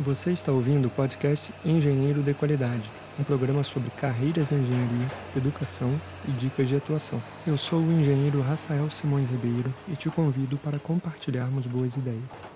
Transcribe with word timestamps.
Você 0.00 0.30
está 0.30 0.50
ouvindo 0.50 0.86
o 0.86 0.90
podcast 0.90 1.52
Engenheiro 1.62 2.22
de 2.22 2.32
Qualidade, 2.32 2.90
um 3.18 3.22
programa 3.22 3.62
sobre 3.62 3.90
carreiras 3.90 4.48
na 4.50 4.56
engenharia, 4.56 5.12
educação 5.36 5.92
e 6.26 6.30
dicas 6.32 6.70
de 6.70 6.76
atuação. 6.76 7.22
Eu 7.46 7.58
sou 7.58 7.78
o 7.78 7.92
engenheiro 7.92 8.40
Rafael 8.40 8.88
Simões 8.90 9.28
Ribeiro 9.28 9.74
e 9.92 9.96
te 9.96 10.08
convido 10.08 10.56
para 10.56 10.78
compartilharmos 10.78 11.66
boas 11.66 11.96
ideias. 11.96 12.48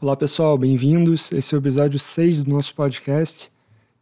Olá 0.00 0.16
pessoal, 0.16 0.56
bem-vindos. 0.56 1.30
Esse 1.32 1.54
é 1.54 1.58
o 1.58 1.60
episódio 1.60 2.00
6 2.00 2.40
do 2.40 2.50
nosso 2.50 2.74
podcast 2.74 3.52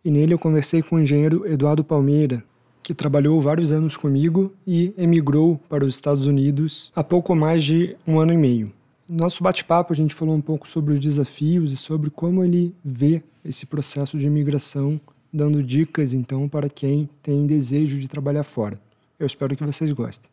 e 0.05 0.10
nele 0.10 0.34
eu 0.34 0.38
conversei 0.38 0.82
com 0.82 0.94
o 0.94 1.00
engenheiro 1.00 1.44
Eduardo 1.48 1.82
Palmeira, 1.82 2.44
que 2.80 2.94
trabalhou 2.94 3.41
vários 3.41 3.72
anos 3.72 3.96
comigo 3.96 4.55
e 4.64 4.94
emigrou 4.96 5.60
para 5.69 5.84
os 5.84 5.96
Estados 5.96 6.28
Unidos 6.28 6.92
há 6.94 7.02
pouco 7.02 7.34
mais 7.34 7.64
de 7.64 7.96
um 8.06 8.20
ano 8.20 8.32
e 8.32 8.36
meio 8.36 8.72
nosso 9.09 9.42
bate-papo 9.42 9.92
a 9.92 9.97
gente 9.97 10.15
falou 10.15 10.34
um 10.34 10.41
pouco 10.41 10.69
sobre 10.69 10.95
os 10.95 11.01
desafios 11.01 11.73
e 11.73 11.77
sobre 11.77 12.11
como 12.11 12.45
ele 12.45 12.74
vê 12.84 13.23
esse 13.45 13.66
processo 13.66 14.19
de 14.19 14.27
imigração, 14.27 15.01
dando 15.33 15.62
dicas 15.62 16.12
então 16.12 16.48
para 16.48 16.69
quem 16.69 17.09
tem 17.23 17.47
desejo 17.47 17.98
de 17.98 18.09
trabalhar 18.09 18.45
fora. 18.45 18.80
Eu 19.19 19.27
espero 19.27 19.56
que 19.56 19.65
vocês 19.65 19.92
gostem. 19.92 20.30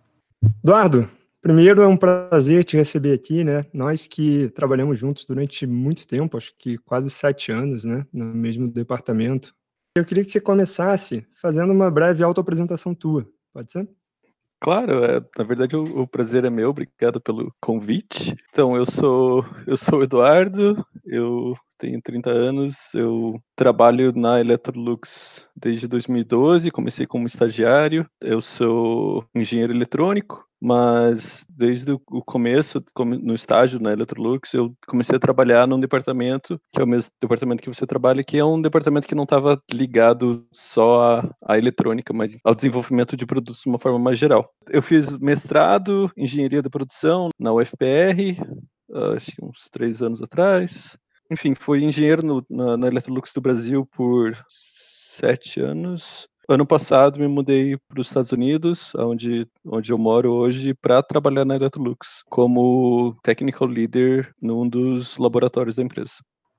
Eduardo, 0.64 1.10
primeiro 1.42 1.82
é 1.82 1.88
um 1.88 1.98
prazer 1.98 2.64
te 2.64 2.78
receber 2.78 3.14
aqui, 3.14 3.44
né? 3.44 3.62
Nós 3.74 4.08
que 4.08 4.50
trabalhamos 4.50 4.98
juntos 4.98 5.26
durante 5.26 5.66
muito 5.68 6.08
tempo, 6.08 6.38
acho 6.38 6.54
que 6.58 6.78
quase 6.78 7.10
sete 7.10 7.52
anos, 7.52 7.86
né? 7.86 8.06
No 8.12 8.26
mesmo 8.26 8.68
departamento. 8.68 9.54
Eu 9.96 10.06
queria 10.06 10.24
que 10.24 10.32
você 10.32 10.40
começasse 10.40 11.26
fazendo 11.42 11.74
uma 11.74 11.90
breve 11.90 12.24
autoapresentação 12.24 12.94
tua, 12.94 13.28
pode 13.54 13.72
ser? 13.72 13.90
Claro, 14.62 15.06
é, 15.06 15.22
na 15.38 15.44
verdade 15.46 15.76
o, 15.78 16.02
o, 16.02 16.08
prazer 16.08 16.44
é 16.44 16.50
meu, 16.50 16.70
obrigado 16.70 17.22
pelo 17.22 17.54
convite. 17.62 18.36
Então, 18.50 18.76
eu 18.76 18.86
sou 18.86 19.46
eu 19.66 19.78
sou 19.78 20.00
o 20.00 20.04
Eduardo, 20.04 20.86
eu 21.06 21.56
tenho 21.78 22.02
30 22.02 22.30
anos, 22.30 22.94
eu 22.94 23.42
trabalho 23.56 24.12
na 24.14 24.40
Electrolux 24.42 25.48
desde 25.56 25.88
2012, 25.88 26.72
comecei 26.72 27.06
como 27.06 27.26
estagiário, 27.26 28.06
eu 28.20 28.42
sou 28.42 29.26
engenheiro 29.34 29.74
eletrônico, 29.74 30.46
mas 30.62 31.46
desde 31.50 31.92
o 31.92 32.24
começo, 32.24 32.84
no 32.98 33.34
estágio 33.34 33.80
na 33.80 33.94
Electrolux, 33.94 34.54
eu 34.54 34.76
comecei 34.88 35.16
a 35.16 35.20
trabalhar 35.20 35.68
num 35.68 35.80
departamento, 35.80 36.60
que 36.74 36.82
é 36.82 36.84
o 36.84 36.88
mesmo 36.88 37.12
departamento 37.22 37.64
que 37.64 37.70
você 37.70 37.88
trabalha, 37.88 38.24
que 38.24 38.38
é 38.38 38.44
um 38.44 38.62
departamento 38.62 39.08
que 39.08 39.16
não 39.16 39.24
estava 39.24 39.62
ligado 39.72 40.46
só 40.52 41.20
à, 41.20 41.54
à, 41.54 41.58
eletrônica, 41.58 42.14
mas 42.14 42.38
ao 42.44 42.54
desenvolvimento 42.54 43.16
de 43.16 43.26
produtos 43.26 43.62
de 43.62 43.70
uma 43.70 43.80
forma 43.80 44.00
mais 44.00 44.20
geral. 44.20 44.54
Eu 44.70 44.82
fiz 44.82 45.18
mestrado 45.18 46.12
em 46.18 46.24
engenharia 46.24 46.62
da 46.62 46.70
produção 46.70 47.30
na 47.40 47.54
UFPR, 47.54 48.38
acho 49.16 49.32
que 49.32 49.44
uns 49.44 49.70
três 49.72 50.02
anos 50.02 50.22
atrás. 50.22 50.98
Enfim, 51.32 51.54
fui 51.56 51.84
engenheiro 51.84 52.26
no, 52.26 52.46
na, 52.50 52.76
na 52.76 52.88
Electrolux 52.88 53.32
do 53.34 53.42
Brasil 53.42 53.86
por 53.86 54.36
sete 54.48 55.62
anos. 55.62 56.28
Ano 56.50 56.66
passado 56.66 57.20
me 57.20 57.28
mudei 57.28 57.78
para 57.88 58.02
os 58.02 58.08
Estados 58.08 58.32
Unidos, 58.32 58.96
onde, 58.96 59.48
onde 59.64 59.94
eu 59.94 60.00
moro 60.00 60.32
hoje, 60.32 60.74
para 60.74 61.04
trabalhar 61.04 61.46
na 61.46 61.56
Electrolux 61.56 62.24
como 62.28 63.16
technical 63.22 63.68
leader 63.68 64.34
num 64.42 64.68
dos 64.68 65.16
laboratórios 65.20 65.76
da 65.76 65.84
empresa. 65.84 66.14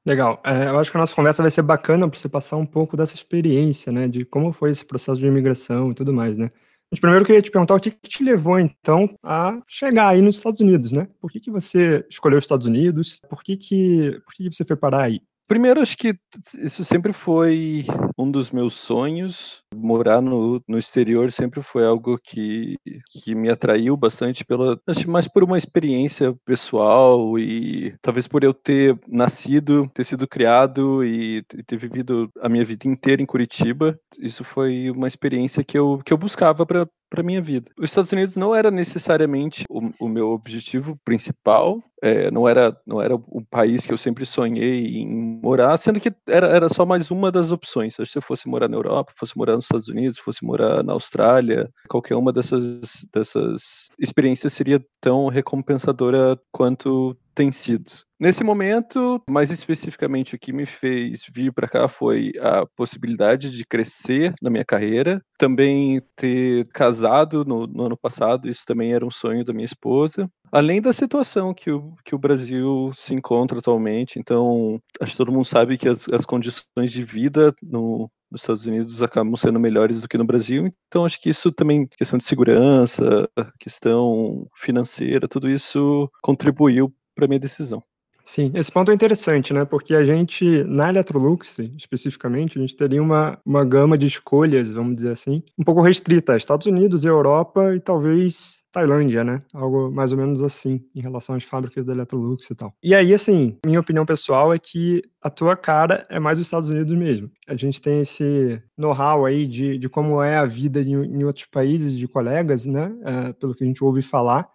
Legal. 0.06 0.40
É, 0.46 0.68
eu 0.68 0.78
acho 0.78 0.92
que 0.92 0.96
a 0.96 1.00
nossa 1.00 1.12
conversa 1.12 1.42
vai 1.42 1.50
ser 1.50 1.62
bacana 1.62 2.08
para 2.08 2.16
você 2.16 2.28
passar 2.28 2.56
um 2.56 2.64
pouco 2.64 2.96
dessa 2.96 3.16
experiência, 3.16 3.90
né, 3.90 4.06
de 4.06 4.24
como 4.24 4.52
foi 4.52 4.70
esse 4.70 4.84
processo 4.84 5.20
de 5.20 5.26
imigração 5.26 5.90
e 5.90 5.94
tudo 5.94 6.12
mais, 6.12 6.36
né? 6.36 6.52
Mas 6.88 7.00
primeiro 7.00 7.22
eu 7.22 7.26
queria 7.26 7.42
te 7.42 7.50
perguntar 7.50 7.74
o 7.74 7.80
que, 7.80 7.90
que, 7.90 8.08
te 8.08 8.22
levou, 8.22 8.60
então, 8.60 9.12
a 9.24 9.60
chegar 9.66 10.10
aí 10.10 10.22
nos 10.22 10.36
Estados 10.36 10.60
Unidos, 10.60 10.92
né? 10.92 11.08
Por 11.20 11.32
que, 11.32 11.40
que 11.40 11.50
você 11.50 12.06
escolheu 12.08 12.38
os 12.38 12.44
Estados 12.44 12.68
Unidos? 12.68 13.20
Por 13.28 13.42
que, 13.42 13.56
que, 13.56 14.20
por 14.24 14.34
que, 14.34 14.48
que 14.48 14.54
você 14.54 14.64
foi 14.64 14.76
parar 14.76 15.02
aí? 15.02 15.20
Primeiro, 15.50 15.80
acho 15.80 15.96
que 15.96 16.14
isso 16.58 16.84
sempre 16.84 17.12
foi 17.12 17.84
um 18.16 18.30
dos 18.30 18.52
meus 18.52 18.72
sonhos. 18.72 19.64
Morar 19.74 20.22
no, 20.22 20.62
no 20.68 20.78
exterior 20.78 21.32
sempre 21.32 21.60
foi 21.60 21.84
algo 21.84 22.16
que, 22.22 22.76
que 23.10 23.34
me 23.34 23.50
atraiu 23.50 23.96
bastante, 23.96 24.44
pela, 24.44 24.80
acho 24.86 25.10
mais 25.10 25.26
por 25.26 25.42
uma 25.42 25.58
experiência 25.58 26.32
pessoal 26.44 27.36
e 27.36 27.96
talvez 28.00 28.28
por 28.28 28.44
eu 28.44 28.54
ter 28.54 28.96
nascido, 29.08 29.90
ter 29.92 30.04
sido 30.04 30.28
criado 30.28 31.04
e 31.04 31.42
ter 31.66 31.76
vivido 31.76 32.30
a 32.40 32.48
minha 32.48 32.64
vida 32.64 32.86
inteira 32.86 33.20
em 33.20 33.26
Curitiba. 33.26 33.98
Isso 34.20 34.44
foi 34.44 34.88
uma 34.88 35.08
experiência 35.08 35.64
que 35.64 35.76
eu, 35.76 36.00
que 36.06 36.12
eu 36.12 36.16
buscava 36.16 36.64
para 36.64 36.88
para 37.10 37.22
minha 37.22 37.42
vida. 37.42 37.70
Os 37.76 37.90
Estados 37.90 38.12
Unidos 38.12 38.36
não 38.36 38.54
era 38.54 38.70
necessariamente 38.70 39.64
o, 39.68 39.90
o 39.98 40.08
meu 40.08 40.28
objetivo 40.28 40.96
principal, 41.04 41.82
é, 42.02 42.30
não 42.30 42.48
era 42.48 42.74
não 42.86 43.02
era 43.02 43.14
o 43.14 43.44
país 43.50 43.84
que 43.84 43.92
eu 43.92 43.98
sempre 43.98 44.24
sonhei 44.24 44.86
em 44.98 45.40
morar, 45.42 45.76
sendo 45.76 46.00
que 46.00 46.12
era, 46.26 46.46
era 46.46 46.68
só 46.68 46.86
mais 46.86 47.10
uma 47.10 47.30
das 47.30 47.52
opções. 47.52 47.94
Se 47.94 48.16
eu 48.16 48.22
fosse 48.22 48.48
morar 48.48 48.68
na 48.68 48.76
Europa, 48.76 49.12
fosse 49.16 49.36
morar 49.36 49.56
nos 49.56 49.64
Estados 49.64 49.88
Unidos, 49.88 50.18
fosse 50.18 50.44
morar 50.44 50.82
na 50.84 50.92
Austrália, 50.92 51.68
qualquer 51.88 52.14
uma 52.14 52.32
dessas 52.32 53.04
dessas 53.12 53.88
experiências 53.98 54.52
seria 54.52 54.82
tão 55.00 55.28
recompensadora 55.28 56.38
quanto 56.52 57.16
tem 57.34 57.50
sido. 57.52 57.90
Nesse 58.18 58.44
momento, 58.44 59.22
mais 59.26 59.50
especificamente, 59.50 60.34
o 60.34 60.38
que 60.38 60.52
me 60.52 60.66
fez 60.66 61.24
vir 61.32 61.52
para 61.54 61.66
cá 61.66 61.88
foi 61.88 62.32
a 62.38 62.66
possibilidade 62.76 63.50
de 63.50 63.64
crescer 63.64 64.34
na 64.42 64.50
minha 64.50 64.64
carreira, 64.64 65.22
também 65.38 66.02
ter 66.14 66.68
casado 66.68 67.46
no, 67.46 67.66
no, 67.66 67.86
ano 67.86 67.96
passado, 67.96 68.46
isso 68.46 68.62
também 68.66 68.92
era 68.92 69.06
um 69.06 69.10
sonho 69.10 69.42
da 69.42 69.54
minha 69.54 69.64
esposa. 69.64 70.30
Além 70.52 70.82
da 70.82 70.92
situação 70.92 71.54
que 71.54 71.70
o, 71.70 71.94
que 72.04 72.14
o 72.14 72.18
Brasil 72.18 72.90
se 72.94 73.14
encontra 73.14 73.58
atualmente, 73.58 74.18
então 74.18 74.78
acho 75.00 75.12
que 75.12 75.18
todo 75.18 75.32
mundo 75.32 75.46
sabe 75.46 75.78
que 75.78 75.88
as, 75.88 76.06
as 76.10 76.26
condições 76.26 76.92
de 76.92 77.02
vida 77.02 77.54
no, 77.62 78.10
nos 78.30 78.42
Estados 78.42 78.64
Unidos 78.64 79.02
acabam 79.02 79.34
sendo 79.36 79.58
melhores 79.58 80.02
do 80.02 80.08
que 80.08 80.16
no 80.16 80.24
Brasil. 80.24 80.72
Então, 80.86 81.04
acho 81.04 81.20
que 81.20 81.30
isso 81.30 81.50
também, 81.50 81.86
questão 81.86 82.18
de 82.18 82.24
segurança, 82.24 83.28
questão 83.58 84.46
financeira, 84.56 85.26
tudo 85.26 85.50
isso 85.50 86.10
contribuiu 86.22 86.92
para 87.20 87.28
minha 87.28 87.38
decisão. 87.38 87.82
Sim, 88.24 88.52
esse 88.54 88.70
ponto 88.70 88.90
é 88.90 88.94
interessante, 88.94 89.52
né? 89.52 89.64
Porque 89.64 89.94
a 89.94 90.04
gente, 90.04 90.62
na 90.64 90.88
Electrolux, 90.88 91.58
especificamente, 91.76 92.58
a 92.58 92.60
gente 92.60 92.76
teria 92.76 93.02
uma, 93.02 93.38
uma 93.44 93.64
gama 93.64 93.98
de 93.98 94.06
escolhas, 94.06 94.68
vamos 94.68 94.94
dizer 94.96 95.10
assim, 95.10 95.42
um 95.58 95.64
pouco 95.64 95.82
restrita. 95.82 96.36
Estados 96.36 96.66
Unidos, 96.66 97.04
Europa 97.04 97.74
e 97.74 97.80
talvez 97.80 98.60
Tailândia, 98.70 99.24
né? 99.24 99.42
Algo 99.52 99.90
mais 99.90 100.12
ou 100.12 100.18
menos 100.18 100.42
assim, 100.42 100.80
em 100.94 101.00
relação 101.00 101.34
às 101.34 101.42
fábricas 101.42 101.84
da 101.84 101.92
Electrolux 101.92 102.48
e 102.48 102.54
tal. 102.54 102.72
E 102.82 102.94
aí, 102.94 103.12
assim, 103.12 103.56
minha 103.66 103.80
opinião 103.80 104.06
pessoal 104.06 104.54
é 104.54 104.58
que 104.58 105.02
a 105.20 105.28
tua 105.28 105.56
cara 105.56 106.06
é 106.08 106.20
mais 106.20 106.38
os 106.38 106.46
Estados 106.46 106.70
Unidos 106.70 106.96
mesmo. 106.96 107.28
A 107.48 107.56
gente 107.56 107.82
tem 107.82 108.00
esse 108.00 108.62
know-how 108.78 109.26
aí 109.26 109.46
de, 109.46 109.76
de 109.76 109.88
como 109.88 110.22
é 110.22 110.36
a 110.36 110.46
vida 110.46 110.80
em, 110.80 110.92
em 110.92 111.24
outros 111.24 111.46
países, 111.46 111.98
de 111.98 112.06
colegas, 112.06 112.64
né? 112.64 112.92
É, 113.04 113.32
pelo 113.32 113.54
que 113.56 113.64
a 113.64 113.66
gente 113.66 113.82
ouve 113.82 114.02
falar. 114.02 114.48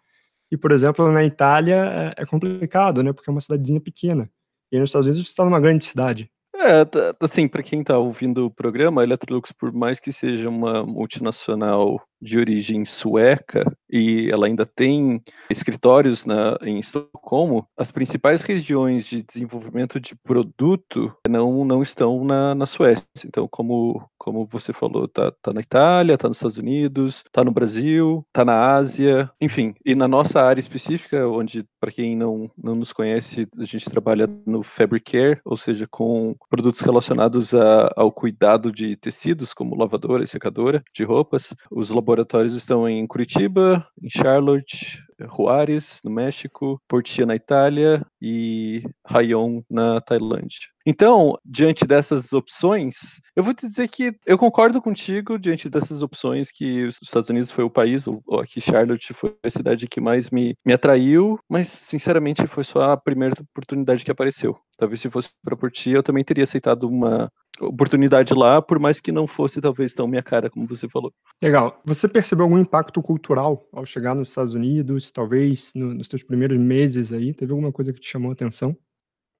E, 0.52 0.58
por 0.58 0.72
exemplo, 0.72 1.12
na 1.12 1.24
Itália 1.24 2.14
é, 2.18 2.24
é 2.24 2.26
complicado, 2.26 3.04
né? 3.04 3.12
Porque 3.12 3.30
é 3.30 3.32
uma 3.34 3.42
cidadezinha 3.42 3.82
pequena. 3.82 4.30
E 4.72 4.80
nos 4.80 4.90
Estados 4.90 5.08
Unidos 5.08 5.26
você 5.26 5.32
está 5.32 5.46
numa 5.46 5.60
grande 5.60 5.86
cidade. 5.86 6.30
É, 6.58 6.88
assim, 7.20 7.48
para 7.48 7.62
quem 7.62 7.82
está 7.82 7.98
ouvindo 7.98 8.46
o 8.46 8.52
programa, 8.52 9.02
a 9.02 9.04
Electrolux, 9.04 9.52
por 9.52 9.74
mais 9.74 10.00
que 10.00 10.14
seja 10.14 10.48
uma 10.48 10.86
multinacional 10.86 12.02
de 12.26 12.40
origem 12.40 12.84
sueca 12.84 13.64
e 13.90 14.30
ela 14.32 14.48
ainda 14.48 14.66
tem 14.66 15.22
escritórios 15.50 16.26
na, 16.26 16.58
em 16.64 16.80
Estocolmo, 16.80 17.66
as 17.78 17.92
principais 17.92 18.42
regiões 18.42 19.06
de 19.06 19.24
desenvolvimento 19.24 20.00
de 20.00 20.16
produto 20.16 21.16
não, 21.30 21.64
não 21.64 21.82
estão 21.82 22.26
na, 22.26 22.56
na 22.56 22.66
Suécia. 22.66 23.06
Então, 23.26 23.48
como, 23.48 24.04
como 24.18 24.46
você 24.46 24.74
falou, 24.74 25.08
tá, 25.08 25.32
tá 25.42 25.54
na 25.54 25.62
Itália, 25.62 26.18
tá 26.18 26.28
nos 26.28 26.38
Estados 26.38 26.58
Unidos, 26.58 27.24
tá 27.32 27.44
no 27.44 27.52
Brasil, 27.52 28.26
tá 28.34 28.44
na 28.44 28.76
Ásia, 28.76 29.30
enfim. 29.40 29.74
E 29.86 29.96
na 29.96 30.08
nossa 30.08 30.42
área 30.42 30.60
específica, 30.60 31.28
onde, 31.28 31.66
para 31.80 31.92
quem 31.92 32.18
não, 32.18 32.50
não 32.62 32.76
nos 32.76 32.92
conhece, 32.92 33.48
a 33.58 33.66
gente 33.66 33.90
trabalha 33.90 34.28
no 34.46 34.64
Fabric 34.64 35.12
Care, 35.12 35.40
ou 35.46 35.56
seja, 35.56 35.88
com 35.88 36.36
produtos 36.50 36.82
relacionados 36.82 37.54
a, 37.54 37.94
ao 37.96 38.12
cuidado 38.12 38.72
de 38.72 38.96
tecidos, 38.96 39.54
como 39.54 39.76
lavadora 39.76 40.24
e 40.24 40.28
secadora 40.28 40.84
de 40.94 41.04
roupas. 41.04 41.54
Os 41.72 41.90
laboratórios 41.90 42.15
laboratórios 42.16 42.56
estão 42.56 42.88
em 42.88 43.06
Curitiba, 43.06 43.86
em 44.02 44.10
Charlotte, 44.10 45.04
Juárez, 45.20 46.00
no 46.04 46.12
México, 46.12 46.82
Portia, 46.88 47.26
na 47.26 47.36
Itália 47.36 48.06
e 48.22 48.84
Rayon, 49.06 49.62
na 49.70 50.00
Tailândia. 50.02 50.70
Então, 50.86 51.38
diante 51.44 51.86
dessas 51.86 52.32
opções, 52.32 53.20
eu 53.36 53.44
vou 53.44 53.54
te 53.54 53.66
dizer 53.66 53.88
que 53.88 54.16
eu 54.26 54.38
concordo 54.38 54.82
contigo 54.82 55.40
diante 55.40 55.70
dessas 55.70 56.02
opções 56.02 56.52
que 56.52 56.86
os 56.86 56.98
Estados 57.02 57.30
Unidos 57.30 57.52
foi 57.52 57.64
o 57.64 57.70
país, 57.70 58.08
ou 58.08 58.22
aqui 58.40 58.62
Charlotte 58.62 59.14
foi 59.14 59.36
a 59.44 59.50
cidade 59.50 59.88
que 59.88 60.00
mais 60.00 60.30
me, 60.30 60.56
me 60.66 60.74
atraiu, 60.74 61.40
mas 61.50 61.70
sinceramente 61.70 62.46
foi 62.48 62.64
só 62.64 62.92
a 62.92 62.98
primeira 62.98 63.36
oportunidade 63.42 64.06
que 64.06 64.12
apareceu. 64.12 64.58
Talvez 64.78 65.02
se 65.02 65.10
fosse 65.10 65.30
para 65.44 65.56
Portia, 65.56 65.96
eu 65.96 66.04
também 66.04 66.24
teria 66.24 66.44
aceitado 66.44 66.84
uma 66.84 67.32
oportunidade 67.62 68.34
lá, 68.34 68.62
por 68.62 68.80
mais 68.80 69.00
que 69.00 69.12
não 69.12 69.28
fosse 69.28 69.62
talvez 69.62 69.94
tão 69.94 70.08
minha 70.08 70.24
cara, 70.24 70.50
como 70.50 70.66
você 70.66 70.88
falou. 70.88 71.14
Legal. 71.42 71.82
Você 71.86 72.08
percebeu 72.08 72.44
algum 72.44 72.58
impacto 72.58 73.02
cultural 73.02 73.68
ao 73.72 73.86
chegar 73.86 74.16
nos 74.16 74.30
Estados 74.30 74.54
Unidos, 74.54 75.12
talvez 75.12 75.72
no, 75.76 75.94
nos 75.94 76.08
seus 76.08 76.24
primeiros 76.24 76.60
meses 76.60 77.12
aí? 77.12 77.34
Teve 77.34 77.52
alguma 77.52 77.72
coisa 77.72 77.94
que 77.94 78.00
te 78.00 78.10
chamou 78.10 78.30
a 78.30 78.34
atenção? 78.34 78.76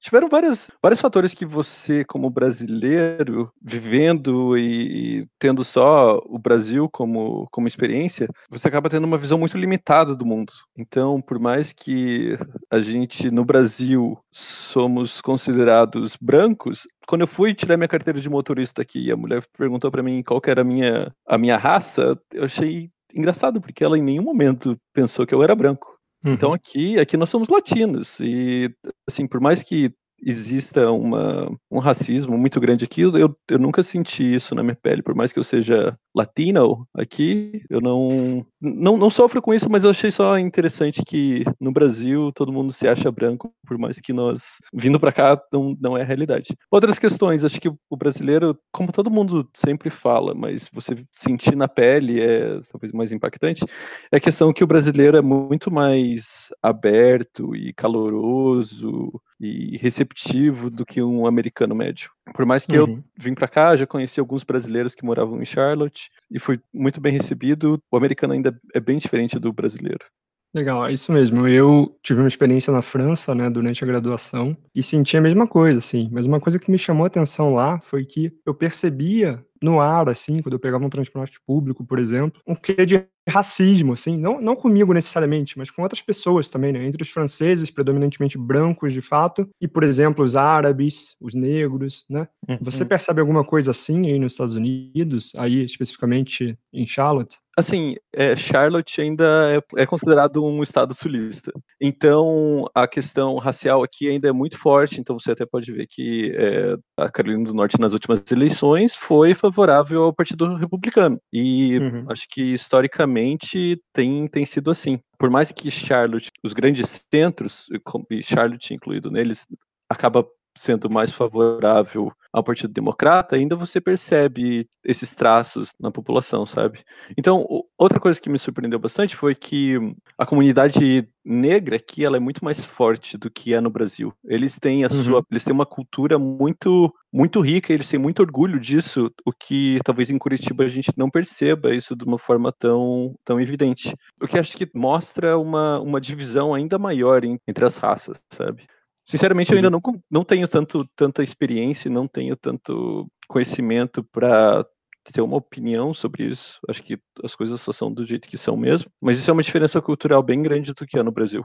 Tiveram 0.06 0.30
várias, 0.30 0.70
vários 0.82 1.02
fatores 1.02 1.34
que 1.34 1.46
você, 1.46 2.06
como 2.06 2.30
brasileiro, 2.30 3.52
vivendo 3.60 4.56
e, 4.56 5.22
e, 5.22 5.28
tendo 5.40 5.66
só 5.66 6.22
o 6.28 6.38
Brasil 6.38 6.88
como, 6.88 7.48
como 7.52 7.68
experiência, 7.68 8.30
você 8.48 8.68
acaba 8.68 8.88
tendo 8.88 9.06
uma 9.06 9.18
visão 9.18 9.40
muito 9.40 9.58
limitada 9.58 10.16
do 10.16 10.26
mundo. 10.26 10.54
Então, 10.78 11.20
por 11.20 11.40
mais 11.40 11.74
que 11.74 12.38
a 12.70 12.80
gente 12.80 13.32
no 13.32 13.44
Brasil 13.44 14.16
somos 14.32 15.22
considerados 15.22 16.16
brancos, 16.22 16.88
quando 17.08 17.22
eu 17.22 17.28
fui 17.28 17.56
tirar 17.56 17.76
minha 17.76 17.88
carteira 17.88 18.22
de 18.22 18.30
motorista 18.30 18.84
aqui, 18.84 19.12
a 19.12 19.18
mulher 19.18 19.44
perguntou 19.58 19.90
para 19.90 20.04
mim 20.04 20.22
qual 20.22 20.40
era 20.46 20.62
a 20.62 20.64
minha, 20.64 21.12
a 21.28 21.38
minha 21.38 21.58
raça, 21.58 22.16
eu 22.32 22.44
achei 22.44 22.92
engraçado, 23.16 23.60
porque 23.60 23.84
ela 23.84 23.98
em 23.98 24.04
nenhum 24.04 24.24
momento 24.24 24.78
pensou 24.94 25.26
que 25.26 25.34
eu 25.34 25.42
era 25.42 25.56
branco. 25.56 25.95
Então, 26.26 26.32
uhum. 26.32 26.34
Então 26.34 26.54
aqui, 26.54 27.00
aqui 27.00 27.18
nós 27.18 27.30
somos 27.30 27.48
latinos 27.50 28.20
e 28.20 28.74
assim, 29.08 29.28
por 29.28 29.40
mais 29.40 29.62
que 29.62 29.94
exista 30.22 30.92
uma, 30.92 31.50
um 31.70 31.80
racismo 31.80 32.38
muito 32.38 32.60
grande 32.60 32.86
aqui. 32.86 33.02
Eu, 33.02 33.38
eu 33.50 33.60
nunca 33.60 33.84
senti 33.84 34.36
isso 34.36 34.56
na 34.56 34.64
minha 34.64 34.76
pele, 34.76 35.04
por 35.04 35.14
mais 35.14 35.32
que 35.32 35.40
eu 35.40 35.44
seja 35.44 35.98
latino 36.16 36.88
aqui, 36.94 37.62
eu 37.70 37.82
não, 37.82 38.46
não, 38.62 38.98
não 38.98 39.10
sofro 39.10 39.42
com 39.42 39.54
isso, 39.54 39.70
mas 39.70 39.84
eu 39.84 39.90
achei 39.90 40.10
só 40.10 40.40
interessante 40.40 41.04
que 41.06 41.44
no 41.60 41.72
Brasil 41.72 42.32
todo 42.32 42.54
mundo 42.54 42.72
se 42.72 42.88
acha 42.88 43.12
branco, 43.12 43.54
por 43.68 43.78
mais 43.78 44.00
que 44.00 44.14
nós, 44.14 44.60
vindo 44.74 45.00
para 45.00 45.12
cá, 45.12 45.42
não, 45.52 45.76
não 45.80 45.98
é 45.98 46.02
a 46.02 46.06
realidade. 46.06 46.56
Outras 46.72 46.98
questões, 46.98 47.44
acho 47.44 47.60
que 47.60 47.68
o 47.68 47.98
brasileiro, 47.98 48.58
como 48.72 48.94
todo 48.94 49.12
mundo 49.12 49.48
sempre 49.54 49.90
fala, 49.90 50.34
mas 50.34 50.70
você 50.72 50.96
sentir 51.12 51.56
na 51.56 51.68
pele 51.68 52.22
é 52.22 52.60
talvez 52.72 52.94
mais 52.94 53.12
impactante, 53.12 53.66
é 54.12 54.18
a 54.18 54.22
questão 54.22 54.54
que 54.54 54.64
o 54.64 54.68
brasileiro 54.68 55.18
é 55.18 55.22
muito 55.22 55.70
mais 55.70 56.50
aberto 56.64 57.54
e 57.56 57.74
caloroso 57.74 59.22
e 59.40 59.78
receptivo 59.78 60.70
do 60.70 60.86
que 60.86 61.02
um 61.02 61.28
americano 61.28 61.76
médio. 61.76 62.10
Por 62.34 62.46
mais 62.46 62.66
que 62.66 62.78
uhum. 62.78 62.98
eu 62.98 63.04
vim 63.18 63.34
para 63.34 63.48
cá, 63.48 63.76
já 63.76 63.86
conheci 63.86 64.20
alguns 64.20 64.44
brasileiros 64.44 64.96
que 64.96 65.06
moravam 65.06 65.42
em 65.42 65.46
Charlotte 65.46 66.05
e 66.32 66.40
fui 66.40 66.60
muito 66.74 67.00
bem 67.02 67.14
recebido. 67.14 67.80
O 67.92 67.98
americano 67.98 68.34
ainda 68.34 68.58
é 68.74 68.80
bem 68.80 68.98
diferente 68.98 69.40
do 69.40 69.52
brasileiro. 69.54 70.06
Legal, 70.54 70.86
é 70.88 70.94
isso 70.94 71.12
mesmo. 71.12 71.46
Eu 71.46 71.98
tive 72.02 72.22
uma 72.22 72.30
experiência 72.30 72.72
na 72.72 72.82
França, 72.82 73.36
né, 73.36 73.50
durante 73.50 73.84
a 73.84 73.88
graduação 73.88 74.56
e 74.74 74.82
senti 74.82 75.18
a 75.18 75.22
mesma 75.22 75.46
coisa, 75.46 75.80
assim. 75.80 76.08
Mas 76.12 76.26
uma 76.26 76.40
coisa 76.40 76.58
que 76.58 76.72
me 76.72 76.78
chamou 76.78 77.04
a 77.04 77.08
atenção 77.08 77.54
lá 77.54 77.82
foi 77.82 78.06
que 78.06 78.32
eu 78.46 78.54
percebia 78.54 79.44
no 79.62 79.80
ar, 79.80 80.10
assim, 80.10 80.42
quando 80.42 80.54
eu 80.54 80.60
pegava 80.60 80.86
um 80.86 80.90
transporte 80.90 81.40
público, 81.46 81.86
por 81.86 82.00
exemplo, 82.00 82.42
um 82.48 82.56
quê 82.56 82.86
de 82.86 83.06
racismo, 83.28 83.94
assim, 83.94 84.18
não, 84.18 84.40
não 84.40 84.56
comigo 84.56 84.94
necessariamente, 84.94 85.58
mas 85.58 85.72
com 85.72 85.82
outras 85.82 86.02
pessoas 86.02 86.48
também, 86.48 86.72
né? 86.72 86.86
Entre 86.86 87.02
os 87.02 87.10
franceses, 87.10 87.72
predominantemente 87.72 88.38
brancos 88.38 88.94
de 88.94 89.02
fato, 89.02 89.50
e, 89.60 89.68
por 89.68 89.84
exemplo, 89.84 90.24
os 90.24 90.36
árabes, 90.36 91.16
os 91.20 91.34
negros, 91.34 92.06
né? 92.10 92.28
Uhum. 92.48 92.60
Você 92.62 92.86
percebe 92.86 93.20
alguma 93.20 93.44
coisa 93.44 93.72
assim 93.72 94.06
aí 94.06 94.20
nos 94.20 94.34
Estados 94.34 94.56
Unidos, 94.56 95.34
aí 95.36 95.64
especificamente 95.64 96.58
em 96.72 96.86
Charlotte? 96.86 97.38
Assim, 97.58 97.96
é, 98.14 98.36
Charlotte 98.36 99.00
ainda 99.00 99.26
é, 99.50 99.82
é, 99.82 99.86
considerado 99.86 100.44
um 100.44 100.62
estado 100.62 100.94
sulista. 100.94 101.54
Então, 101.82 102.66
a 102.76 102.86
questão 102.86 103.38
racial 103.38 103.82
aqui 103.82 104.10
ainda 104.10 104.28
é 104.28 104.32
muito 104.34 104.58
forte. 104.58 105.00
Então, 105.00 105.18
você 105.18 105.32
até 105.32 105.46
pode 105.46 105.72
ver 105.72 105.88
que 105.88 106.34
é, 106.36 106.76
a 106.98 107.10
Carolina 107.10 107.46
do 107.46 107.54
Norte, 107.54 107.80
nas 107.80 107.94
últimas 107.94 108.22
eleições, 108.30 108.94
foi 108.96 109.34
favorável 109.52 110.04
ao 110.04 110.14
Partido 110.14 110.56
Republicano. 110.56 111.20
E 111.32 111.78
uhum. 111.78 112.06
acho 112.10 112.26
que, 112.30 112.54
historicamente, 112.54 113.80
tem, 113.94 114.28
tem 114.28 114.46
sido 114.46 114.72
assim. 114.72 115.00
Por 115.18 115.30
mais 115.30 115.52
que 115.52 115.70
Charlotte, 115.70 116.32
os 116.44 116.54
grandes 116.54 117.06
centros, 117.12 117.68
e 118.10 118.24
Charlotte 118.24 118.74
incluído 118.74 119.12
neles, 119.12 119.46
acaba 119.90 120.26
sendo 120.56 120.90
mais 120.90 121.12
favorável 121.12 122.12
ao 122.32 122.44
Partido 122.44 122.74
Democrata, 122.74 123.36
ainda 123.36 123.56
você 123.56 123.80
percebe 123.80 124.68
esses 124.84 125.16
traços 125.16 125.72
na 125.80 125.90
população, 125.90 126.46
sabe? 126.46 126.84
Então, 127.18 127.46
outra 127.78 128.00
coisa 128.00 128.20
que 128.20 128.30
me 128.30 128.38
surpreendeu 128.38 128.78
bastante 128.78 129.16
foi 129.16 129.34
que 129.34 129.78
a 130.18 130.26
comunidade 130.26 131.08
negra 131.24 131.78
aqui 131.78 132.06
ela 132.06 132.18
é 132.18 132.20
muito 132.20 132.44
mais 132.44 132.64
forte 132.64 133.18
do 133.18 133.32
que 133.32 133.54
é 133.54 133.62
no 133.62 133.70
Brasil. 133.70 134.14
Eles 134.26 134.60
têm 134.60 134.84
a 134.84 134.90
uhum. 134.92 135.04
sua, 135.04 135.26
eles 135.32 135.44
têm 135.44 135.54
uma 135.54 135.66
cultura 135.66 136.20
muito 136.20 136.94
muito 137.12 137.40
rica, 137.40 137.72
eles 137.72 137.88
têm 137.88 137.98
muito 137.98 138.20
orgulho 138.20 138.60
disso, 138.60 139.10
o 139.26 139.32
que 139.32 139.80
talvez 139.86 140.10
em 140.10 140.18
Curitiba 140.18 140.66
a 140.66 140.68
gente 140.68 140.92
não 140.98 141.10
perceba 141.10 141.74
isso 141.74 141.96
de 141.96 142.04
uma 142.04 142.20
forma 142.20 142.52
tão 142.52 143.16
tão 143.24 143.40
evidente. 143.40 143.96
O 144.22 144.28
que 144.28 144.38
acho 144.38 144.58
que 144.58 144.70
mostra 144.76 145.38
uma, 145.38 145.80
uma 145.80 146.02
divisão 146.02 146.54
ainda 146.54 146.78
maior 146.78 147.22
entre 147.24 147.66
as 147.66 147.78
raças, 147.78 148.22
sabe? 148.30 148.68
Sinceramente, 149.06 149.52
eu 149.52 149.58
ainda 149.58 149.70
não, 149.70 149.82
não 150.10 150.24
tenho 150.24 150.48
tanto, 150.48 150.88
tanta 150.96 151.22
experiência, 151.22 151.92
não 151.92 152.08
tenho 152.08 152.36
tanto 152.36 153.08
conhecimento 153.28 154.04
para 154.04 154.66
ter 155.12 155.22
uma 155.22 155.38
opinião 155.38 155.94
sobre 155.94 156.26
isso. 156.26 156.60
Acho 156.68 156.82
que 156.82 156.98
as 157.24 157.36
coisas 157.36 157.62
só 157.62 157.72
são 157.72 157.94
do 157.94 158.06
jeito 158.06 158.28
que 158.28 158.38
são 158.38 158.58
mesmo. 158.58 158.90
Mas 159.00 159.20
isso 159.20 159.30
é 159.30 159.34
uma 159.34 159.44
diferença 159.44 159.80
cultural 159.80 160.24
bem 160.24 160.42
grande 160.42 160.74
do 160.74 160.86
que 160.86 160.98
é 160.98 161.04
no 161.04 161.12
Brasil. 161.12 161.44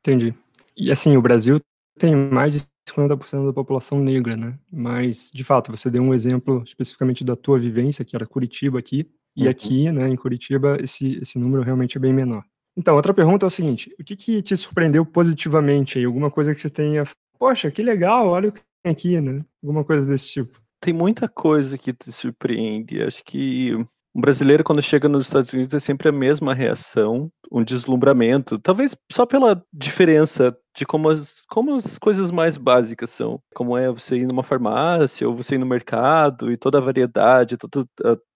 Entendi. 0.00 0.34
E 0.76 0.90
assim, 0.90 1.16
o 1.16 1.22
Brasil 1.22 1.60
tem 1.98 2.14
mais 2.14 2.52
de 2.52 2.60
50% 2.88 3.46
da 3.46 3.52
população 3.52 4.00
negra, 4.00 4.36
né? 4.36 4.58
Mas, 4.70 5.30
de 5.32 5.44
fato, 5.44 5.70
você 5.70 5.90
deu 5.90 6.02
um 6.02 6.14
exemplo 6.14 6.62
especificamente 6.64 7.24
da 7.24 7.36
tua 7.36 7.58
vivência, 7.58 8.04
que 8.04 8.16
era 8.16 8.26
Curitiba 8.26 8.78
aqui, 8.78 9.10
e 9.36 9.44
uhum. 9.44 9.50
aqui, 9.50 9.90
né, 9.90 10.08
em 10.08 10.16
Curitiba, 10.16 10.76
esse, 10.80 11.18
esse 11.18 11.38
número 11.38 11.62
realmente 11.62 11.96
é 11.96 12.00
bem 12.00 12.12
menor. 12.12 12.44
Então, 12.76 12.96
outra 12.96 13.12
pergunta 13.12 13.46
é 13.46 13.48
o 13.48 13.50
seguinte: 13.50 13.94
o 13.98 14.04
que, 14.04 14.16
que 14.16 14.42
te 14.42 14.56
surpreendeu 14.56 15.04
positivamente 15.04 15.98
aí? 15.98 16.04
Alguma 16.04 16.30
coisa 16.30 16.54
que 16.54 16.60
você 16.60 16.70
tenha. 16.70 17.04
Poxa, 17.38 17.70
que 17.70 17.82
legal, 17.82 18.28
olha 18.28 18.48
o 18.48 18.52
que 18.52 18.60
tem 18.82 18.92
aqui, 18.92 19.20
né? 19.20 19.44
Alguma 19.62 19.84
coisa 19.84 20.06
desse 20.06 20.28
tipo. 20.28 20.60
Tem 20.80 20.92
muita 20.92 21.28
coisa 21.28 21.76
que 21.78 21.92
te 21.92 22.10
surpreende. 22.10 23.02
Acho 23.02 23.22
que 23.24 23.74
um 24.14 24.20
brasileiro, 24.20 24.62
quando 24.62 24.82
chega 24.82 25.08
nos 25.08 25.26
Estados 25.26 25.52
Unidos, 25.52 25.72
é 25.72 25.80
sempre 25.80 26.08
a 26.08 26.12
mesma 26.12 26.52
reação, 26.52 27.30
um 27.50 27.64
deslumbramento, 27.64 28.58
talvez 28.58 28.94
só 29.10 29.24
pela 29.24 29.64
diferença 29.72 30.56
de 30.76 30.84
como 30.84 31.08
as, 31.08 31.40
como 31.48 31.76
as 31.76 31.98
coisas 31.98 32.30
mais 32.30 32.58
básicas 32.58 33.10
são. 33.10 33.40
Como 33.54 33.76
é 33.76 33.90
você 33.90 34.18
ir 34.18 34.26
numa 34.26 34.42
farmácia, 34.42 35.26
ou 35.26 35.36
você 35.36 35.54
ir 35.54 35.58
no 35.58 35.66
mercado, 35.66 36.52
e 36.52 36.56
toda 36.56 36.78
a 36.78 36.80
variedade, 36.80 37.56
todo, 37.56 37.88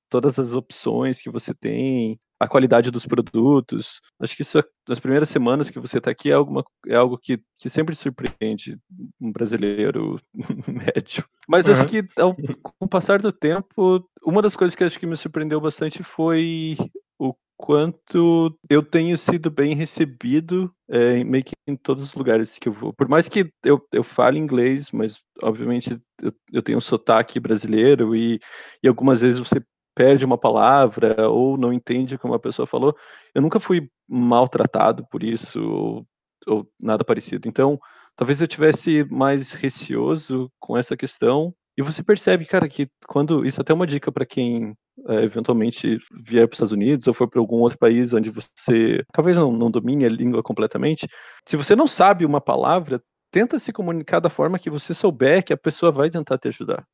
todas 0.08 0.38
as 0.38 0.54
opções 0.54 1.20
que 1.20 1.30
você 1.30 1.52
tem, 1.52 2.18
a 2.38 2.46
qualidade 2.46 2.90
dos 2.90 3.06
produtos. 3.06 4.00
Acho 4.20 4.36
que 4.36 4.42
isso, 4.42 4.62
nas 4.88 5.00
primeiras 5.00 5.28
semanas 5.28 5.70
que 5.70 5.80
você 5.80 5.98
está 5.98 6.10
aqui, 6.10 6.30
é, 6.30 6.34
alguma, 6.34 6.64
é 6.86 6.94
algo 6.94 7.18
que, 7.18 7.40
que 7.58 7.68
sempre 7.68 7.94
surpreende 7.94 8.78
um 9.20 9.32
brasileiro 9.32 10.20
médio. 10.66 11.24
Mas 11.48 11.66
uhum. 11.66 11.72
acho 11.72 11.86
que, 11.86 12.06
ao, 12.18 12.34
com 12.34 12.72
o 12.80 12.88
passar 12.88 13.20
do 13.20 13.32
tempo, 13.32 14.06
uma 14.24 14.42
das 14.42 14.56
coisas 14.56 14.74
que 14.74 14.84
acho 14.84 14.98
que 14.98 15.06
me 15.06 15.16
surpreendeu 15.16 15.60
bastante 15.60 16.02
foi 16.02 16.76
o 17.18 17.34
quanto 17.56 18.56
eu 18.68 18.82
tenho 18.82 19.16
sido 19.16 19.50
bem 19.50 19.74
recebido 19.74 20.70
é, 20.88 21.24
meio 21.24 21.42
que 21.42 21.54
em 21.66 21.74
todos 21.74 22.04
os 22.04 22.14
lugares 22.14 22.58
que 22.58 22.68
eu 22.68 22.72
vou. 22.72 22.92
Por 22.92 23.08
mais 23.08 23.28
que 23.28 23.50
eu, 23.64 23.80
eu 23.92 24.04
fale 24.04 24.38
inglês, 24.38 24.90
mas 24.92 25.18
obviamente 25.42 25.98
eu, 26.22 26.32
eu 26.52 26.62
tenho 26.62 26.78
um 26.78 26.82
sotaque 26.82 27.40
brasileiro 27.40 28.14
e, 28.14 28.38
e 28.82 28.88
algumas 28.88 29.22
vezes 29.22 29.38
você 29.38 29.60
perde 29.96 30.26
uma 30.26 30.36
palavra 30.36 31.28
ou 31.28 31.56
não 31.56 31.72
entende 31.72 32.14
o 32.14 32.18
que 32.18 32.26
uma 32.26 32.38
pessoa 32.38 32.66
falou. 32.66 32.94
Eu 33.34 33.40
nunca 33.40 33.58
fui 33.58 33.90
maltratado 34.06 35.06
por 35.10 35.24
isso 35.24 35.58
ou, 35.60 36.06
ou 36.46 36.70
nada 36.78 37.02
parecido. 37.02 37.48
Então, 37.48 37.80
talvez 38.14 38.40
eu 38.40 38.46
tivesse 38.46 39.04
mais 39.10 39.52
receoso 39.52 40.52
com 40.60 40.76
essa 40.76 40.96
questão. 40.96 41.52
E 41.78 41.82
você 41.82 42.02
percebe, 42.02 42.44
cara, 42.44 42.68
que 42.68 42.88
quando 43.08 43.44
isso 43.44 43.58
é 43.58 43.62
até 43.62 43.72
uma 43.72 43.86
dica 43.86 44.12
para 44.12 44.26
quem 44.26 44.74
é, 45.08 45.24
eventualmente 45.24 45.98
vier 46.22 46.46
para 46.46 46.52
os 46.52 46.56
Estados 46.56 46.72
Unidos 46.72 47.08
ou 47.08 47.14
for 47.14 47.28
para 47.28 47.40
algum 47.40 47.56
outro 47.56 47.78
país 47.78 48.12
onde 48.12 48.30
você 48.30 49.02
talvez 49.12 49.38
não, 49.38 49.50
não 49.50 49.70
domine 49.70 50.04
a 50.04 50.10
língua 50.10 50.42
completamente, 50.42 51.08
se 51.46 51.56
você 51.56 51.74
não 51.74 51.86
sabe 51.86 52.24
uma 52.24 52.40
palavra, 52.40 53.02
tenta 53.30 53.58
se 53.58 53.72
comunicar 53.72 54.20
da 54.20 54.30
forma 54.30 54.58
que 54.58 54.70
você 54.70 54.92
souber 54.94 55.42
que 55.44 55.52
a 55.52 55.56
pessoa 55.56 55.90
vai 55.92 56.10
tentar 56.10 56.38
te 56.38 56.48
ajudar 56.48 56.86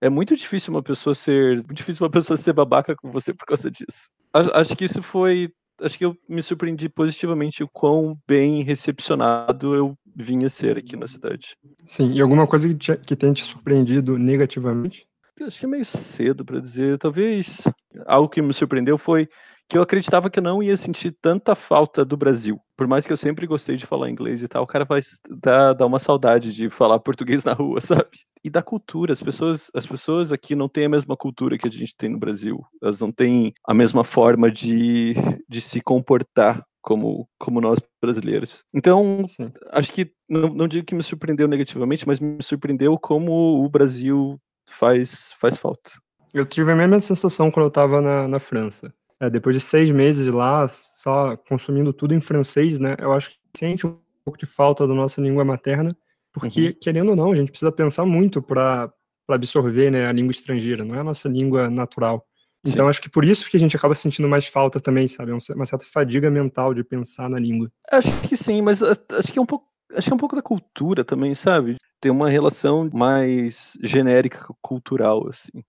é 0.00 0.08
muito 0.08 0.34
difícil 0.34 0.72
uma 0.72 0.82
pessoa 0.82 1.14
ser. 1.14 1.56
Muito 1.56 1.74
difícil 1.74 2.04
uma 2.04 2.10
pessoa 2.10 2.36
ser 2.36 2.52
babaca 2.52 2.96
com 2.96 3.10
você 3.10 3.34
por 3.34 3.46
causa 3.46 3.70
disso. 3.70 4.08
Acho, 4.32 4.76
que 4.76 4.84
isso 4.84 5.02
foi. 5.02 5.50
Acho 5.80 5.98
que 5.98 6.04
eu 6.04 6.16
me 6.28 6.42
surpreendi 6.42 6.88
positivamente 6.88 7.62
o 7.62 7.68
quão 7.68 8.16
bem 8.26 8.62
recepcionado 8.62 9.74
eu 9.74 9.94
vinha 10.14 10.48
ser 10.48 10.78
aqui 10.78 10.96
na 10.96 11.06
cidade. 11.06 11.56
Sim, 11.86 12.12
e 12.12 12.20
alguma 12.20 12.46
coisa 12.46 12.68
que, 12.68 12.74
te, 12.74 12.96
que 12.96 13.16
tenha 13.16 13.32
te 13.32 13.44
surpreendido 13.44 14.18
negativamente? 14.18 15.06
Acho 15.40 15.60
que 15.60 15.66
é 15.66 15.68
meio 15.68 15.84
cedo 15.84 16.44
para 16.44 16.60
dizer. 16.60 16.98
Talvez 16.98 17.62
algo 18.06 18.28
que 18.28 18.42
me 18.42 18.52
surpreendeu 18.52 18.98
foi 18.98 19.28
que 19.70 19.78
eu 19.78 19.82
acreditava 19.82 20.28
que 20.28 20.40
eu 20.40 20.42
não 20.42 20.60
ia 20.60 20.76
sentir 20.76 21.12
tanta 21.12 21.54
falta 21.54 22.04
do 22.04 22.16
Brasil. 22.16 22.60
Por 22.76 22.88
mais 22.88 23.06
que 23.06 23.12
eu 23.12 23.16
sempre 23.16 23.46
gostei 23.46 23.76
de 23.76 23.86
falar 23.86 24.10
inglês 24.10 24.42
e 24.42 24.48
tal, 24.48 24.64
o 24.64 24.66
cara 24.66 24.84
vai 24.84 25.00
dar, 25.30 25.74
dar 25.74 25.86
uma 25.86 26.00
saudade 26.00 26.52
de 26.52 26.68
falar 26.68 26.98
português 27.00 27.44
na 27.44 27.52
rua, 27.52 27.80
sabe? 27.80 28.08
E 28.42 28.50
da 28.50 28.64
cultura. 28.64 29.12
As 29.12 29.22
pessoas, 29.22 29.70
as 29.72 29.86
pessoas 29.86 30.32
aqui 30.32 30.56
não 30.56 30.68
têm 30.68 30.86
a 30.86 30.88
mesma 30.88 31.16
cultura 31.16 31.56
que 31.56 31.68
a 31.68 31.70
gente 31.70 31.96
tem 31.96 32.08
no 32.08 32.18
Brasil. 32.18 32.60
Elas 32.82 33.00
não 33.00 33.12
têm 33.12 33.54
a 33.64 33.72
mesma 33.72 34.02
forma 34.02 34.50
de, 34.50 35.14
de 35.48 35.60
se 35.60 35.80
comportar 35.80 36.66
como, 36.82 37.28
como 37.38 37.60
nós 37.60 37.78
brasileiros. 38.02 38.64
Então, 38.74 39.22
Sim. 39.24 39.52
acho 39.70 39.92
que, 39.92 40.10
não, 40.28 40.48
não 40.48 40.66
digo 40.66 40.84
que 40.84 40.96
me 40.96 41.02
surpreendeu 41.04 41.46
negativamente, 41.46 42.08
mas 42.08 42.18
me 42.18 42.42
surpreendeu 42.42 42.98
como 42.98 43.64
o 43.64 43.68
Brasil 43.68 44.36
faz, 44.68 45.32
faz 45.38 45.56
falta. 45.56 45.92
Eu 46.34 46.44
tive 46.44 46.72
a 46.72 46.76
mesma 46.76 46.98
sensação 46.98 47.52
quando 47.52 47.66
eu 47.66 47.68
estava 47.68 48.00
na, 48.00 48.26
na 48.26 48.40
França. 48.40 48.92
É, 49.20 49.28
depois 49.28 49.54
de 49.54 49.60
seis 49.60 49.90
meses 49.90 50.26
lá, 50.26 50.66
só 50.68 51.36
consumindo 51.36 51.92
tudo 51.92 52.14
em 52.14 52.20
francês, 52.20 52.80
né? 52.80 52.96
Eu 52.98 53.12
acho 53.12 53.30
que 53.30 53.36
sente 53.56 53.86
um 53.86 53.98
pouco 54.24 54.38
de 54.38 54.46
falta 54.46 54.86
da 54.86 54.94
nossa 54.94 55.20
língua 55.20 55.44
materna, 55.44 55.94
porque, 56.32 56.68
uhum. 56.68 56.74
querendo 56.80 57.10
ou 57.10 57.16
não, 57.16 57.32
a 57.32 57.36
gente 57.36 57.50
precisa 57.50 57.70
pensar 57.70 58.06
muito 58.06 58.40
para 58.40 58.92
absorver 59.28 59.90
né, 59.90 60.06
a 60.06 60.12
língua 60.12 60.30
estrangeira, 60.30 60.84
não 60.84 60.94
é 60.94 61.00
a 61.00 61.04
nossa 61.04 61.28
língua 61.28 61.68
natural. 61.68 62.26
Então, 62.66 62.86
Sim. 62.86 62.90
acho 62.90 63.02
que 63.02 63.08
por 63.08 63.24
isso 63.24 63.50
que 63.50 63.56
a 63.56 63.60
gente 63.60 63.76
acaba 63.76 63.94
sentindo 63.94 64.28
mais 64.28 64.46
falta 64.46 64.80
também, 64.80 65.06
sabe? 65.06 65.30
É 65.30 65.34
uma 65.54 65.66
certa 65.66 65.84
fadiga 65.84 66.30
mental 66.30 66.74
de 66.74 66.84
pensar 66.84 67.28
na 67.28 67.38
língua. 67.38 67.70
Acho 67.90 68.28
que 68.28 68.36
sim, 68.36 68.60
mas 68.60 68.82
acho 68.82 69.32
que 69.32 69.38
é 69.38 69.42
um 69.42 69.46
pouco 69.46 69.70
acho 69.94 70.06
que 70.06 70.12
é 70.12 70.14
um 70.14 70.18
pouco 70.18 70.36
da 70.36 70.42
cultura 70.42 71.04
também, 71.04 71.34
sabe? 71.34 71.76
Tem 72.00 72.12
uma 72.12 72.30
relação 72.30 72.88
mais 72.92 73.76
genérica 73.82 74.46
cultural, 74.60 75.26
assim. 75.28 75.64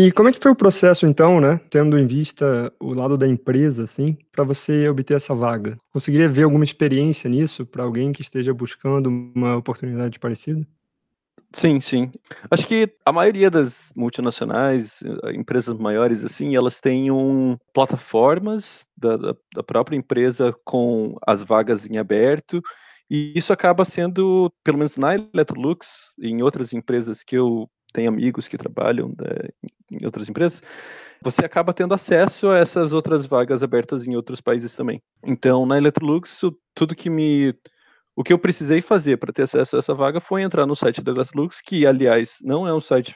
E 0.00 0.12
como 0.12 0.28
é 0.28 0.32
que 0.32 0.38
foi 0.38 0.52
o 0.52 0.54
processo, 0.54 1.06
então, 1.06 1.40
né? 1.40 1.60
Tendo 1.68 1.98
em 1.98 2.06
vista 2.06 2.72
o 2.78 2.94
lado 2.94 3.18
da 3.18 3.26
empresa, 3.26 3.82
assim, 3.82 4.16
para 4.30 4.44
você 4.44 4.88
obter 4.88 5.14
essa 5.14 5.34
vaga? 5.34 5.76
Conseguiria 5.92 6.28
ver 6.28 6.44
alguma 6.44 6.62
experiência 6.62 7.28
nisso 7.28 7.66
para 7.66 7.82
alguém 7.82 8.12
que 8.12 8.22
esteja 8.22 8.54
buscando 8.54 9.08
uma 9.08 9.56
oportunidade 9.56 10.20
parecida? 10.20 10.64
Sim, 11.52 11.80
sim. 11.80 12.12
Acho 12.48 12.64
que 12.64 12.88
a 13.04 13.10
maioria 13.10 13.50
das 13.50 13.92
multinacionais, 13.96 15.02
eh, 15.02 15.34
empresas 15.34 15.76
maiores, 15.76 16.22
assim, 16.22 16.54
elas 16.54 16.78
têm 16.78 17.10
um, 17.10 17.56
plataformas 17.74 18.86
da, 18.96 19.16
da, 19.16 19.34
da 19.52 19.62
própria 19.64 19.96
empresa 19.96 20.54
com 20.64 21.16
as 21.26 21.42
vagas 21.42 21.86
em 21.90 21.98
aberto, 21.98 22.62
e 23.10 23.32
isso 23.34 23.52
acaba 23.52 23.84
sendo, 23.84 24.48
pelo 24.62 24.78
menos 24.78 24.96
na 24.96 25.16
Electrolux 25.16 26.12
em 26.20 26.40
outras 26.40 26.72
empresas 26.72 27.24
que 27.24 27.36
eu 27.36 27.68
tenho 27.92 28.08
amigos 28.08 28.48
que 28.48 28.58
trabalham 28.58 29.08
né, 29.08 29.48
em 29.90 30.04
outras 30.04 30.28
empresas, 30.28 30.62
você 31.22 31.44
acaba 31.44 31.72
tendo 31.72 31.94
acesso 31.94 32.48
a 32.48 32.58
essas 32.58 32.92
outras 32.92 33.26
vagas 33.26 33.62
abertas 33.62 34.06
em 34.06 34.14
outros 34.14 34.40
países 34.40 34.74
também. 34.74 35.02
Então, 35.24 35.66
na 35.66 35.76
Electrolux, 35.76 36.40
tudo 36.74 36.94
que 36.94 37.10
me 37.10 37.54
o 38.14 38.24
que 38.24 38.32
eu 38.32 38.38
precisei 38.38 38.82
fazer 38.82 39.16
para 39.16 39.32
ter 39.32 39.42
acesso 39.42 39.76
a 39.76 39.78
essa 39.78 39.94
vaga 39.94 40.20
foi 40.20 40.42
entrar 40.42 40.66
no 40.66 40.74
site 40.74 41.00
da 41.00 41.12
Electrolux, 41.12 41.60
que, 41.60 41.86
aliás, 41.86 42.38
não 42.42 42.66
é 42.66 42.74
um 42.74 42.80
site 42.80 43.14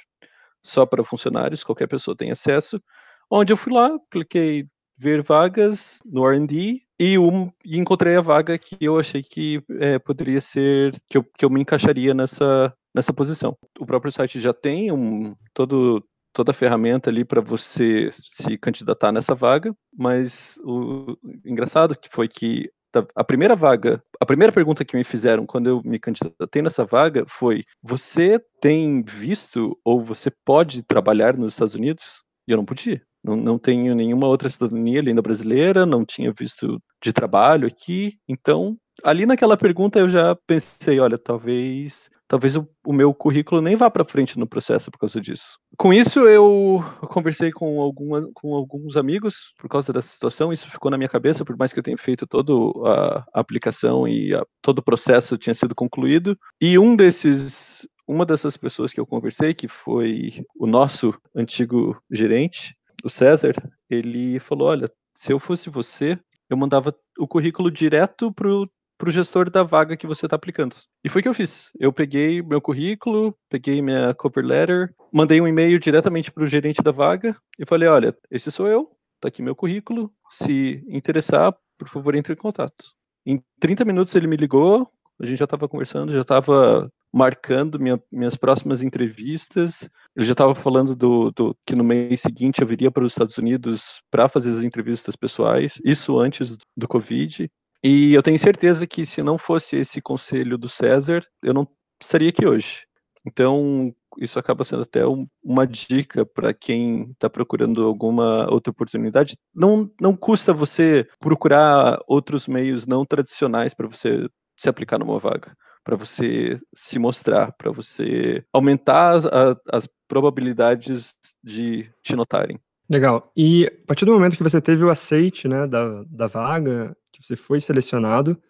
só 0.62 0.87
para 0.87 1.05
funcionários, 1.05 1.64
qualquer 1.64 1.88
pessoa 1.88 2.17
tem 2.17 2.31
acesso, 2.31 2.81
onde 3.29 3.52
eu 3.52 3.57
fui 3.57 3.73
lá, 3.73 3.99
cliquei 4.09 4.64
ver 4.97 5.21
vagas 5.21 5.99
no 6.05 6.25
R&D 6.25 6.83
e, 7.00 7.19
um, 7.19 7.50
e 7.64 7.79
encontrei 7.79 8.14
a 8.14 8.21
vaga 8.21 8.57
que 8.57 8.76
eu 8.81 8.97
achei 8.97 9.25
que 9.25 9.61
é, 9.81 9.99
poderia 9.99 10.41
ser, 10.41 10.95
que 11.09 11.19
eu, 11.19 11.25
que 11.25 11.45
eu 11.45 11.50
me 11.50 11.61
encaixaria 11.61 12.14
nessa, 12.14 12.73
nessa 12.94 13.12
posição. 13.12 13.56
O 13.78 13.87
próprio 13.87 14.12
site 14.12 14.40
já 14.40 14.52
tem 14.52 14.92
um, 14.92 15.34
todo, 15.54 16.04
toda 16.32 16.50
a 16.50 16.54
ferramenta 16.54 17.11
ali 17.11 17.25
para 17.25 17.40
você 17.40 18.11
se 18.14 18.56
candidatar 18.58 19.12
nessa 19.12 19.34
vaga, 19.34 19.75
mas 19.96 20.58
o 20.64 21.16
engraçado 21.44 21.96
que 21.96 22.08
foi 22.11 22.28
que 22.28 22.70
a 23.16 23.25
primeira 23.25 23.56
vaga, 23.56 24.02
a 24.20 24.26
primeira 24.26 24.52
pergunta 24.52 24.84
que 24.84 24.96
me 24.96 25.04
fizeram 25.04 25.46
quando 25.46 25.66
eu 25.66 25.82
me 25.82 25.99
candidatei 25.99 26.61
nessa 26.61 26.84
vaga 26.84 27.25
foi: 27.26 27.64
você 27.82 28.38
tem 28.61 29.02
visto 29.02 29.78
ou 29.84 30.02
você 30.02 30.30
pode 30.44 30.82
trabalhar 30.82 31.37
nos 31.37 31.54
Estados 31.54 31.75
Unidos? 31.75 32.22
E 32.46 32.52
eu 32.52 32.56
não 32.56 32.64
podia. 32.64 33.00
Não, 33.25 33.37
não 33.37 33.58
tenho 33.58 33.94
nenhuma 33.94 34.26
outra 34.26 34.49
cidadania 34.49 35.00
além 35.00 35.14
da 35.14 35.22
brasileira, 35.22 35.87
não 35.87 36.04
tinha 36.04 36.32
visto 36.37 36.82
de 37.02 37.12
trabalho 37.12 37.68
aqui. 37.68 38.18
Então, 38.28 38.76
ali 39.04 39.25
naquela 39.25 39.56
pergunta 39.56 39.99
eu 39.99 40.08
já 40.08 40.37
pensei: 40.46 41.00
olha, 41.00 41.16
talvez 41.16 42.11
talvez 42.32 42.56
o, 42.56 42.66
o, 42.86 42.94
meu 42.94 43.12
currículo 43.12 43.60
nem 43.60 43.76
vá 43.76 43.90
para 43.90 44.06
frente 44.06 44.38
no 44.38 44.46
processo 44.46 44.90
por 44.90 44.98
causa 44.98 45.20
disso. 45.20 45.58
Com 45.76 45.92
isso, 45.92 46.20
eu 46.20 46.82
conversei 47.10 47.52
com, 47.52 47.78
alguma, 47.78 48.26
com 48.32 48.54
alguns 48.54 48.96
amigos 48.96 49.52
por 49.58 49.68
causa 49.68 49.92
dessa 49.92 50.08
situação, 50.08 50.50
isso 50.50 50.66
ficou 50.66 50.90
na 50.90 50.96
minha 50.96 51.10
cabeça, 51.10 51.44
por 51.44 51.58
mais 51.58 51.74
que 51.74 51.78
eu 51.78 51.82
tenha 51.82 51.98
feito 51.98 52.26
toda 52.26 52.54
a, 52.88 53.24
aplicação 53.34 54.08
e 54.08 54.34
a, 54.34 54.42
todo 54.62 54.78
o 54.78 54.82
processo 54.82 55.36
tinha 55.36 55.52
sido 55.52 55.74
concluído. 55.74 56.34
E 56.58 56.78
um 56.78 56.96
desses, 56.96 57.86
uma 58.08 58.24
dessas 58.24 58.56
pessoas 58.56 58.94
que 58.94 59.00
eu 59.00 59.04
conversei, 59.04 59.52
que 59.52 59.68
foi 59.68 60.42
o 60.58 60.66
nosso 60.66 61.14
antigo 61.36 62.00
gerente, 62.10 62.74
o 63.04 63.10
César, 63.10 63.52
ele 63.90 64.38
falou: 64.38 64.68
Olha, 64.68 64.90
se 65.14 65.34
eu 65.34 65.38
fosse 65.38 65.68
você, 65.68 66.18
eu 66.48 66.56
mandava 66.56 66.94
o 67.18 67.28
currículo 67.28 67.70
direto 67.70 68.32
pro 68.32 68.66
para 69.02 69.09
o 69.09 69.12
gestor 69.12 69.50
da 69.50 69.64
vaga 69.64 69.97
que 69.97 70.06
você 70.06 70.26
está 70.26 70.37
aplicando. 70.37 70.76
E 71.04 71.09
foi 71.09 71.18
o 71.18 71.23
que 71.25 71.28
eu 71.28 71.35
fiz. 71.35 71.73
Eu 71.76 71.92
peguei 71.92 72.40
meu 72.40 72.61
currículo, 72.61 73.37
peguei 73.50 73.82
minha 73.82 74.14
cover 74.14 74.44
letter, 74.44 74.94
mandei 75.12 75.40
um 75.40 75.49
e-mail 75.49 75.76
diretamente 75.80 76.30
para 76.30 76.44
o 76.44 76.47
gerente 76.47 76.80
da 76.80 76.92
vaga 76.92 77.37
e 77.59 77.66
falei: 77.66 77.88
olha, 77.88 78.16
esse 78.30 78.49
sou 78.52 78.68
eu, 78.68 78.92
está 79.16 79.26
aqui 79.26 79.42
meu 79.42 79.56
currículo. 79.56 80.12
Se 80.30 80.85
interessar, 80.87 81.52
por 81.76 81.88
favor, 81.88 82.14
entre 82.14 82.35
em 82.35 82.37
contato. 82.37 82.94
Em 83.26 83.42
30 83.59 83.85
minutos 83.85 84.14
ele 84.14 84.28
me 84.28 84.37
ligou, 84.37 84.88
a 85.21 85.26
gente 85.26 85.38
já 85.38 85.47
estava 85.47 85.68
conversando, 85.68 86.12
já 86.12 86.21
estava 86.21 86.88
marcando 87.12 87.80
minha, 87.80 88.00
minhas 88.11 88.37
próximas 88.37 88.82
entrevistas. 88.82 89.90
Ele 90.16 90.26
já 90.26 90.32
estava 90.32 90.54
falando 90.54 90.94
do, 90.94 91.32
do, 91.32 91.56
que 91.66 91.75
no 91.75 91.82
mês 91.82 92.21
seguinte 92.21 92.62
eu 92.62 92.68
viria 92.68 92.90
para 92.90 93.02
os 93.02 93.11
Estados 93.11 93.37
Unidos 93.37 94.00
para 94.12 94.28
fazer 94.28 94.50
as 94.50 94.62
entrevistas 94.62 95.16
pessoais, 95.16 95.80
isso 95.85 96.21
antes 96.21 96.50
do, 96.50 96.59
do 96.76 96.87
Covid. 96.87 97.50
E 97.82 98.14
eu 98.14 98.22
tenho 98.22 98.38
certeza 98.38 98.86
que 98.86 99.04
se 99.04 99.22
não 99.22 99.36
fosse 99.36 99.76
esse 99.76 100.00
conselho 100.00 100.56
do 100.56 100.68
César, 100.68 101.26
eu 101.42 101.52
não 101.52 101.66
estaria 102.00 102.28
aqui 102.28 102.46
hoje. 102.46 102.86
Então, 103.26 103.92
isso 104.18 104.38
acaba 104.38 104.64
sendo 104.64 104.82
até 104.82 105.06
um, 105.06 105.26
uma 105.42 105.66
dica 105.66 106.24
para 106.24 106.52
quem 106.52 107.10
está 107.12 107.30
procurando 107.30 107.84
alguma 107.84 108.50
outra 108.52 108.70
oportunidade. 108.70 109.36
Não, 109.54 109.90
não 110.00 110.16
custa 110.16 110.52
você 110.52 111.08
procurar 111.18 111.98
outros 112.06 112.46
meios 112.46 112.86
não 112.86 113.04
tradicionais 113.04 113.74
para 113.74 113.88
você 113.88 114.28
se 114.56 114.68
aplicar 114.68 114.98
numa 114.98 115.18
vaga, 115.18 115.56
para 115.82 115.96
você 115.96 116.56
se 116.74 116.98
mostrar, 116.98 117.52
para 117.52 117.70
você 117.70 118.44
aumentar 118.52 119.16
as, 119.16 119.26
as 119.72 119.88
probabilidades 120.06 121.14
de 121.42 121.90
te 122.02 122.14
notarem. 122.14 122.60
Legal. 122.88 123.32
E 123.36 123.66
a 123.66 123.86
partir 123.86 124.04
do 124.04 124.12
momento 124.12 124.36
que 124.36 124.42
você 124.42 124.60
teve 124.60 124.84
o 124.84 124.90
aceite 124.90 125.48
né, 125.48 125.66
da, 125.66 126.02
da 126.04 126.26
vaga, 126.26 126.96
que 127.12 127.26
você 127.26 127.36
foi 127.36 127.60
selecionado, 127.60 128.40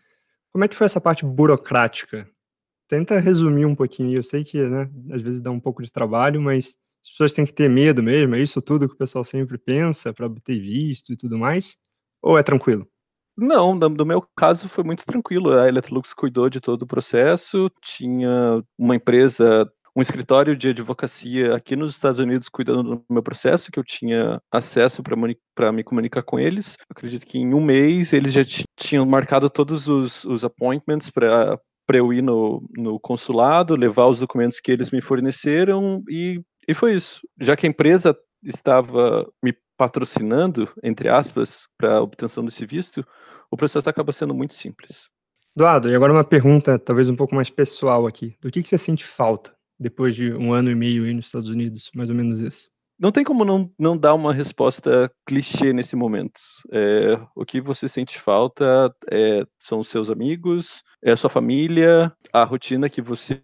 como 0.53 0.65
é 0.65 0.69
que 0.69 0.77
foi 0.77 0.85
essa 0.85 1.01
parte 1.01 1.25
burocrática? 1.25 2.29
Tenta 2.89 3.19
resumir 3.19 3.65
um 3.65 3.75
pouquinho. 3.75 4.19
Eu 4.19 4.23
sei 4.23 4.45
que 4.45 4.59
né, 4.69 4.91
às 5.13 5.23
vezes 5.23 5.41
dá 5.41 5.51
um 5.51 5.61
pouco 5.61 5.83
de 5.83 5.93
trabalho, 5.93 6.41
mas 6.41 6.77
as 7.03 7.11
pessoas 7.11 7.33
têm 7.33 7.47
que 7.47 7.53
ter 7.53 7.69
medo 7.69 8.03
mesmo. 8.03 8.35
É 8.35 8.41
isso 8.41 8.61
tudo 8.61 8.89
que 8.89 8.95
o 8.95 8.99
pessoal 8.99 9.25
sempre 9.25 9.59
pensa 9.59 10.13
para 10.13 10.27
obter 10.27 10.61
visto 10.61 11.13
e 11.13 11.17
tudo 11.17 11.39
mais? 11.39 11.77
Ou 12.21 12.39
é 12.39 12.43
tranquilo? 12.43 12.87
Não, 13.37 13.75
no 13.75 14.05
meu 14.05 14.23
caso 14.37 14.69
foi 14.69 14.85
muito 14.85 15.07
tranquilo. 15.07 15.53
A 15.59 15.67
Electrolux 15.69 16.13
cuidou 16.13 16.51
de 16.51 16.61
todo 16.61 16.83
o 16.83 16.87
processo, 16.87 17.71
tinha 17.81 18.63
uma 18.77 18.95
empresa 18.97 19.71
um 19.95 20.01
escritório 20.01 20.57
de 20.57 20.71
advocacia 20.71 21.55
aqui 21.55 21.77
nos 21.77 21.93
Estados 21.93 22.19
Unidos 22.19 22.49
cuidando 22.49 22.83
do 22.83 23.05
meu 23.11 23.23
processo, 23.23 23.71
que 23.71 23.79
eu 23.79 23.85
tinha 23.85 24.41
acesso 24.51 25.03
para 25.55 25.73
me 25.73 25.85
comunicar 25.85 26.23
com 26.23 26.39
eles. 26.39 26.77
acredito 26.89 27.27
que 27.27 27.39
em 27.39 27.55
um 27.55 27.61
mês 27.61 28.13
eles 28.13 28.33
já 28.33 28.43
tinham 28.77 29.05
marcado 29.05 29.51
todos 29.51 29.89
os, 29.89 30.25
os 30.25 30.45
appointments 30.45 31.11
para 31.11 31.59
para 31.85 31.99
eu 31.99 32.13
ir 32.13 32.23
no, 32.23 32.65
no 32.77 32.99
consulado, 33.01 33.75
levar 33.75 34.07
os 34.07 34.21
documentos 34.21 34.61
que 34.61 34.71
eles 34.71 34.93
me 34.93 35.03
forneceram 35.03 36.01
e, 36.09 36.41
e 36.67 36.75
foi 36.75 36.95
isso. 36.95 37.21
Já 37.41 37.57
que 37.57 37.67
a 37.67 37.69
empresa 37.69 38.17
estava 38.43 39.29
me 39.43 39.53
patrocinando, 39.77 40.73
entre 40.83 41.09
aspas, 41.09 41.67
para 41.77 41.97
a 41.97 42.01
obtenção 42.01 42.45
desse 42.45 42.65
visto, 42.65 43.05
o 43.51 43.57
processo 43.57 43.91
acaba 43.91 44.13
sendo 44.13 44.33
muito 44.33 44.55
simples. 44.55 45.11
Eduardo, 45.57 45.91
e 45.91 45.95
agora 45.95 46.13
uma 46.13 46.25
pergunta 46.25 46.79
talvez 46.79 47.11
um 47.11 47.17
pouco 47.17 47.35
mais 47.35 47.51
pessoal 47.51 48.07
aqui. 48.07 48.37
Do 48.41 48.51
que, 48.51 48.63
que 48.63 48.69
você 48.69 48.79
sente 48.79 49.05
falta 49.05 49.53
depois 49.83 50.15
de 50.15 50.33
um 50.33 50.53
ano 50.53 50.71
e 50.71 50.75
meio 50.75 51.05
aí 51.05 51.13
nos 51.13 51.27
Estados 51.27 51.51
Unidos, 51.51 51.91
mais 51.95 52.09
ou 52.09 52.17
menos 52.17 52.41
isso? 52.41 52.71
Não 53.03 53.11
tem 53.11 53.25
como 53.25 53.45
não, 53.45 53.69
não 53.77 53.99
dar 53.99 54.15
uma 54.15 54.33
resposta 54.33 55.11
clichê 55.27 55.73
nesse 55.73 55.97
momento. 55.97 56.41
É, 56.71 57.19
o 57.35 57.45
que 57.45 57.61
você 57.61 57.89
sente 57.89 58.21
falta 58.21 58.95
é, 59.11 59.45
são 59.59 59.81
os 59.81 59.89
seus 59.89 60.09
amigos, 60.09 60.85
é 61.03 61.11
a 61.11 61.17
sua 61.17 61.29
família, 61.29 62.13
a 62.33 62.45
rotina 62.45 62.89
que 62.89 63.03
você 63.03 63.43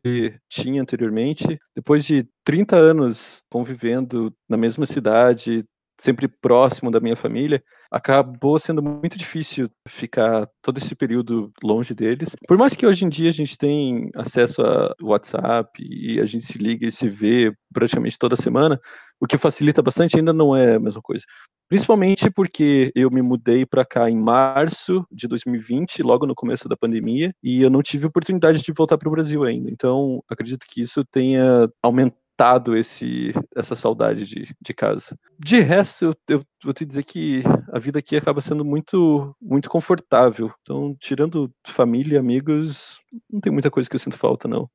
tinha 0.49 0.80
anteriormente. 0.80 1.59
Depois 1.75 2.04
de 2.04 2.25
30 2.45 2.76
anos 2.76 3.42
convivendo 3.50 4.33
na 4.49 4.57
mesma 4.57 4.87
cidade, 4.87 5.64
sempre 5.99 6.28
próximo 6.28 6.90
da 6.90 7.00
minha 7.00 7.17
família, 7.17 7.62
acabou 7.90 8.59
sendo 8.59 8.83
muito 8.83 9.19
difícil 9.19 9.69
ficar 9.88 10.49
todo 10.62 10.78
esse 10.78 10.95
período 10.95 11.52
longe 11.62 11.95
deles. 11.95 12.37
Por 12.47 12.57
mais 12.57 12.76
que 12.76 12.87
hoje 12.87 13.05
em 13.05 13.09
dia 13.09 13.31
a 13.31 13.33
gente 13.33 13.59
tem 13.59 14.11
acesso 14.14 14.62
a 14.62 14.95
WhatsApp 15.02 15.71
e 15.83 16.21
a 16.21 16.26
gente 16.26 16.45
se 16.45 16.59
liga 16.59 16.87
e 16.87 16.93
se 16.93 17.09
vê 17.09 17.52
praticamente 17.73 18.19
toda 18.19 18.37
semana, 18.37 18.78
o 19.21 19.26
que 19.26 19.37
facilita 19.37 19.83
bastante 19.83 20.17
ainda 20.17 20.33
não 20.33 20.55
é 20.55 20.76
a 20.76 20.81
mesma 20.81 21.02
coisa. 21.02 21.25
Principalmente 21.69 22.31
porque 22.31 22.90
eu 22.95 23.11
me 23.11 23.21
mudei 23.21 23.67
para 23.67 23.85
cá 23.85 24.09
em 24.09 24.17
março 24.17 25.05
de 25.12 25.28
2020, 25.28 26.02
logo 26.02 26.26
no 26.26 26.35
começo 26.35 26.67
da 26.67 26.76
pandemia, 26.76 27.35
e 27.43 27.61
eu 27.61 27.69
não 27.69 27.83
tive 27.83 28.07
oportunidade 28.07 28.62
de 28.62 28.73
voltar 28.73 28.97
para 28.97 29.09
o 29.09 29.12
Brasil 29.12 29.45
ainda. 29.45 29.71
Então, 29.71 30.23
acredito 30.31 30.64
que 30.67 30.81
isso 30.81 31.05
tenha 31.11 31.69
aumentado 31.83 32.28
matado 32.38 32.76
esse, 32.76 33.33
essa 33.54 33.75
saudade 33.75 34.25
de, 34.25 34.54
de 34.61 34.75
casa. 34.75 35.18
De 35.38 35.61
resto, 35.61 36.04
eu, 36.04 36.16
eu 36.28 36.45
vou 36.62 36.73
te 36.73 36.87
dizer 36.87 37.02
que 37.02 37.42
a 37.73 37.78
vida 37.80 37.99
aqui 37.99 38.16
acaba 38.16 38.40
sendo 38.40 38.64
muito, 38.64 39.35
muito 39.42 39.68
confortável. 39.68 40.52
Então, 40.62 40.97
tirando 41.00 41.50
família 41.66 42.21
amigos, 42.21 43.00
não 43.28 43.40
tem 43.40 43.52
muita 43.52 43.71
coisa 43.71 43.90
que 43.90 43.97
eu 43.97 44.00
sinto 44.00 44.16
falta, 44.16 44.47
não. 44.47 44.71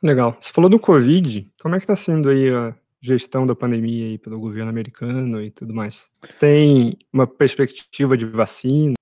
Legal. 0.00 0.36
Você 0.40 0.52
falou 0.52 0.70
do 0.70 0.78
Covid. 0.78 1.50
Como 1.60 1.74
é 1.74 1.78
que 1.78 1.82
está 1.82 1.96
sendo 1.96 2.28
aí 2.28 2.48
a 2.48 2.72
gestão 3.02 3.44
da 3.44 3.56
pandemia 3.56 4.06
aí 4.06 4.18
pelo 4.18 4.38
governo 4.38 4.70
americano 4.70 5.42
e 5.42 5.50
tudo 5.50 5.74
mais? 5.74 6.08
Você 6.22 6.38
tem 6.38 6.96
uma 7.12 7.26
perspectiva 7.26 8.16
de 8.16 8.24
vacina? 8.24 8.94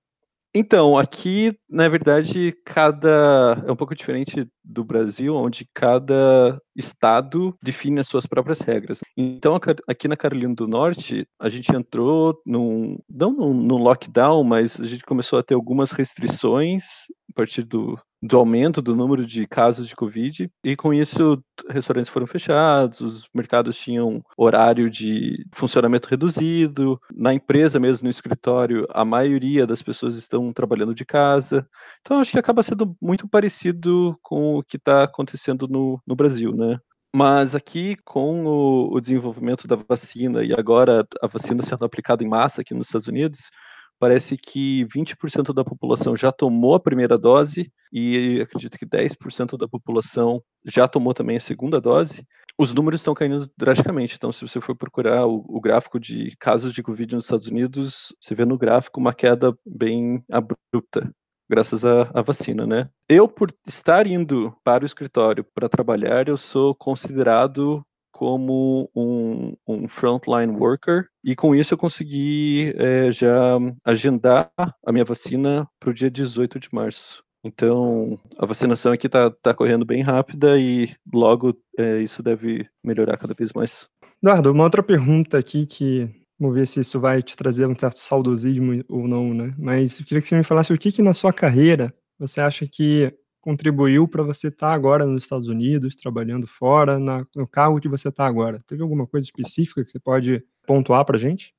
Então, 0.59 0.97
aqui, 0.97 1.55
na 1.69 1.87
verdade, 1.87 2.51
cada. 2.65 3.63
É 3.67 3.71
um 3.71 3.75
pouco 3.75 3.93
diferente 3.93 4.49
do 4.63 4.83
Brasil, 4.83 5.35
onde 5.35 5.69
cada 5.71 6.59
estado 6.75 7.55
define 7.61 7.99
as 7.99 8.07
suas 8.07 8.25
próprias 8.25 8.61
regras. 8.61 9.01
Então, 9.15 9.59
aqui 9.87 10.07
na 10.07 10.17
Carolina 10.17 10.55
do 10.55 10.67
Norte, 10.67 11.27
a 11.39 11.47
gente 11.47 11.71
entrou 11.75 12.41
num. 12.43 12.97
Não 13.07 13.31
num 13.31 13.77
lockdown, 13.77 14.43
mas 14.43 14.81
a 14.81 14.85
gente 14.85 15.03
começou 15.03 15.37
a 15.37 15.43
ter 15.43 15.53
algumas 15.53 15.91
restrições 15.91 16.83
a 17.29 17.33
partir 17.35 17.61
do, 17.61 17.95
do 18.21 18.37
aumento 18.37 18.81
do 18.81 18.95
número 18.95 19.25
de 19.25 19.45
casos 19.47 19.87
de 19.87 19.95
Covid, 19.95 20.49
e 20.63 20.75
com 20.75 20.93
isso 20.93 21.41
restaurantes 21.69 22.09
foram 22.09 22.25
fechados, 22.25 22.99
os 23.01 23.29
mercados 23.33 23.77
tinham 23.77 24.23
horário 24.35 24.89
de 24.89 25.45
funcionamento 25.53 26.09
reduzido, 26.09 26.99
na 27.13 27.33
empresa 27.33 27.79
mesmo, 27.79 28.05
no 28.05 28.09
escritório, 28.09 28.87
a 28.91 29.05
maioria 29.05 29.67
das 29.67 29.81
pessoas 29.81 30.17
estão 30.17 30.51
trabalhando 30.51 30.95
de 30.95 31.05
casa. 31.05 31.67
Então, 32.01 32.19
acho 32.19 32.31
que 32.31 32.39
acaba 32.39 32.63
sendo 32.63 32.95
muito 33.01 33.27
parecido 33.27 34.17
com 34.21 34.57
o 34.57 34.63
que 34.63 34.77
está 34.77 35.03
acontecendo 35.03 35.67
no, 35.67 36.01
no 36.05 36.15
Brasil, 36.15 36.53
né? 36.55 36.79
Mas 37.15 37.55
aqui, 37.55 37.95
com 38.03 38.45
o, 38.45 38.93
o 38.93 38.99
desenvolvimento 38.99 39.67
da 39.67 39.75
vacina 39.75 40.43
e 40.43 40.53
agora 40.53 41.07
a 41.21 41.27
vacina 41.27 41.61
sendo 41.63 41.85
aplicada 41.85 42.23
em 42.23 42.27
massa 42.27 42.61
aqui 42.61 42.73
nos 42.73 42.87
Estados 42.87 43.07
Unidos, 43.07 43.49
parece 43.99 44.37
que 44.37 44.85
20% 44.85 45.53
da 45.53 45.63
população 45.63 46.15
já 46.15 46.31
tomou 46.31 46.75
a 46.75 46.79
primeira 46.79 47.17
dose 47.17 47.71
e 47.91 48.39
acredito 48.41 48.77
que 48.77 48.85
10% 48.85 49.57
da 49.57 49.67
população 49.67 50.41
já 50.65 50.87
tomou 50.87 51.13
também 51.13 51.37
a 51.37 51.41
segunda 51.41 51.79
dose. 51.79 52.25
Os 52.57 52.73
números 52.73 53.01
estão 53.01 53.13
caindo 53.13 53.49
drasticamente. 53.57 54.15
Então, 54.15 54.31
se 54.31 54.47
você 54.47 54.59
for 54.59 54.75
procurar 54.75 55.25
o, 55.25 55.45
o 55.47 55.61
gráfico 55.61 55.99
de 55.99 56.35
casos 56.39 56.73
de 56.73 56.81
Covid 56.83 57.15
nos 57.15 57.25
Estados 57.25 57.47
Unidos, 57.47 58.15
você 58.21 58.33
vê 58.33 58.45
no 58.45 58.57
gráfico 58.57 58.99
uma 58.99 59.13
queda 59.13 59.55
bem 59.65 60.23
abrupta 60.31 61.11
graças 61.49 61.85
à, 61.85 62.21
vacina, 62.21 62.67
né? 62.67 62.89
Eu, 63.07 63.27
por 63.27 63.53
estar 63.65 64.05
indo 64.05 64.55
para 64.63 64.83
o 64.83 64.85
escritório 64.85 65.45
para 65.53 65.69
trabalhar, 65.69 66.27
eu 66.27 66.35
sou 66.35 66.75
considerado 66.75 67.85
como 68.11 68.89
um, 68.95 69.55
um 69.67 69.87
frontline 69.87 70.55
worker 70.55 71.07
e 71.23 71.35
com 71.35 71.55
isso 71.55 71.73
eu 71.73 71.77
consegui 71.77 72.73
é, 72.77 73.11
já 73.11 73.57
agendar 73.83 74.51
a 74.57 74.91
minha 74.91 75.05
vacina 75.05 75.67
para 75.79 75.89
o 75.89 75.93
dia 75.93 76.09
18 76.09 76.59
de 76.59 76.69
março. 76.71 77.23
Então, 77.43 78.19
a 78.37 78.45
vacinação 78.45 78.91
aqui 78.91 79.07
está 79.07 79.29
tá 79.29 79.53
correndo 79.53 79.85
bem 79.85 80.01
rápida 80.01 80.59
e 80.59 80.89
logo 81.13 81.57
é, 81.77 81.99
isso 81.99 82.21
deve 82.21 82.67
melhorar 82.83 83.17
cada 83.17 83.33
vez 83.33 83.53
mais. 83.53 83.87
Eduardo, 84.21 84.51
uma 84.51 84.63
outra 84.63 84.81
pergunta 84.81 85.37
aqui 85.37 85.65
que 85.65 86.09
vamos 86.39 86.55
ver 86.55 86.67
se 86.67 86.79
isso 86.79 86.99
vai 86.99 87.21
te 87.21 87.35
trazer 87.35 87.67
um 87.67 87.77
certo 87.77 87.99
saudosismo 87.99 88.83
ou 88.89 89.07
não, 89.07 89.33
né? 89.33 89.53
Mas 89.57 89.99
eu 89.99 90.05
queria 90.05 90.21
que 90.21 90.27
você 90.27 90.35
me 90.35 90.43
falasse 90.43 90.73
o 90.73 90.77
que, 90.77 90.91
que 90.91 91.01
na 91.01 91.13
sua 91.13 91.31
carreira 91.31 91.93
você 92.19 92.41
acha 92.41 92.67
que 92.67 93.13
contribuiu 93.47 94.05
para 94.09 94.23
você 94.23 94.49
estar 94.49 94.67
tá 94.67 94.73
agora 94.73 95.05
nos 95.05 95.23
Estados 95.23 95.47
Unidos, 95.47 95.95
trabalhando 95.95 96.45
fora, 96.45 96.99
na, 96.99 97.25
no 97.33 97.47
cargo 97.47 97.79
que 97.79 97.87
você 97.87 98.09
está 98.09 98.25
agora? 98.25 98.61
Teve 98.67 98.83
alguma 98.83 99.07
coisa 99.07 99.25
específica 99.25 99.81
que 99.81 99.89
você 99.89 99.97
pode 99.97 100.43
pontuar 100.65 101.05
para 101.05 101.15
a 101.15 101.19
gente? 101.19 101.53